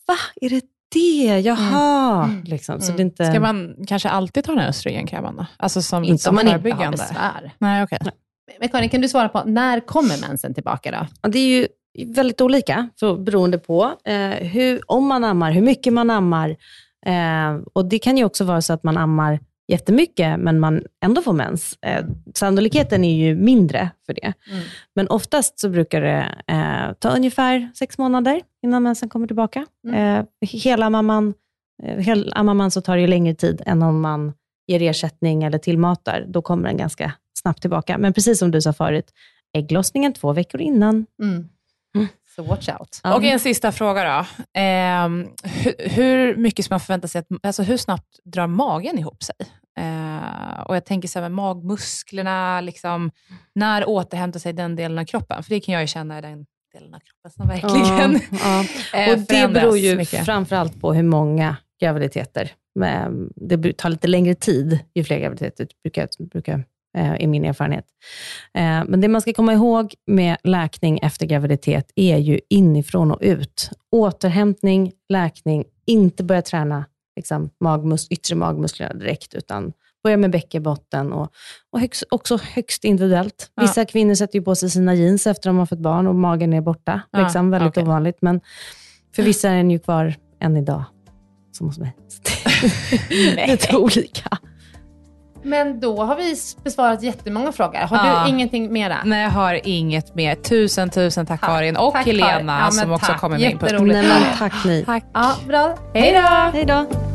[0.08, 0.62] Va, är det
[0.96, 1.40] det?
[1.40, 2.24] Jaha.
[2.26, 2.44] Mm.
[2.44, 2.82] Liksom.
[2.82, 2.98] Så Mm.
[2.98, 3.26] det inte...
[3.26, 5.46] Ska man kanske alltid ta den här östrogenkrämen då?
[5.58, 7.52] Alltså som, Inte om man inte Har besvär.
[7.58, 8.00] Nej, okej.
[8.60, 11.08] Men Karin, kan du svara på, när kommer mensen tillbaka då?
[11.22, 11.68] Ja, det är ju
[12.16, 16.50] väldigt olika för, beroende på eh, hur, om man ammar, hur mycket man ammar.
[17.06, 21.22] Eh, och Det kan ju också vara så att man ammar jättemycket, men man ändå
[21.22, 21.78] får mens.
[21.82, 22.06] Eh,
[22.36, 24.34] sannolikheten är ju mindre för det.
[24.52, 24.64] Mm.
[24.96, 29.66] Men oftast så brukar det eh, ta ungefär sex månader innan mensen kommer tillbaka.
[29.88, 30.20] Mm.
[30.20, 31.34] Eh, hela mamman,
[31.84, 34.34] eh, hel, ammar man så tar det ju längre tid än om man
[34.68, 36.26] ger ersättning eller tillmatar.
[36.28, 37.98] Då kommer den ganska snabbt tillbaka.
[37.98, 39.14] Men precis som du sa förut,
[39.54, 41.06] ägglossningen två veckor innan.
[41.22, 41.50] Mm.
[42.36, 43.00] Så watch out.
[43.04, 43.16] Ja.
[43.16, 44.26] Och en sista fråga då.
[44.60, 49.24] Ehm, hur, hur mycket ska man förvänta sig, att, alltså hur snabbt drar magen ihop
[49.24, 49.36] sig?
[49.80, 53.12] Eh, och jag tänker så här med magmusklerna, liksom,
[53.56, 55.44] när återhämtar sig den delen av kroppen?
[55.44, 59.00] För det kan jag ju känna är den delen av kroppen som verkligen Ja, ja.
[59.00, 60.26] eh, Och det beror ju mycket.
[60.26, 62.52] framförallt på hur många graviditeter.
[63.36, 66.64] Det tar lite längre tid ju fler graviditeter, brukar, brukar,
[66.96, 67.86] eh, är min erfarenhet.
[68.54, 73.20] Eh, men det man ska komma ihåg med läkning efter graviditet är ju inifrån och
[73.22, 73.70] ut.
[73.92, 76.86] Återhämtning, läkning, inte börja träna
[77.16, 79.74] liksom, magmus yttre magmusklerna direkt, utan
[80.04, 81.32] börja med bäckenbotten och,
[81.72, 83.52] och högst, också högst individuellt.
[83.62, 83.86] Vissa ja.
[83.86, 86.54] kvinnor sätter ju på sig sina jeans efter att de har fått barn och magen
[86.54, 87.02] är borta.
[87.12, 87.84] Ja, liksom, väldigt okay.
[87.84, 88.42] ovanligt, men
[89.16, 90.84] för vissa är den ju kvar än idag,
[91.52, 91.96] som hos mig.
[93.48, 94.38] lite olika.
[95.46, 97.80] Men då har vi besvarat jättemånga frågor.
[97.80, 98.24] Har ja.
[98.24, 98.98] du ingenting mera?
[99.06, 100.36] Nej, jag har inget mer.
[100.36, 101.50] Tusen, tusen tack, tack.
[101.50, 103.72] Karin och tack, Helena ja, som också kommer med input.
[103.72, 104.86] Nej, men tack ni.
[104.86, 105.04] Tack.
[105.14, 105.76] Ja, bra.
[105.94, 106.20] Hej då!
[106.54, 107.15] Hej då!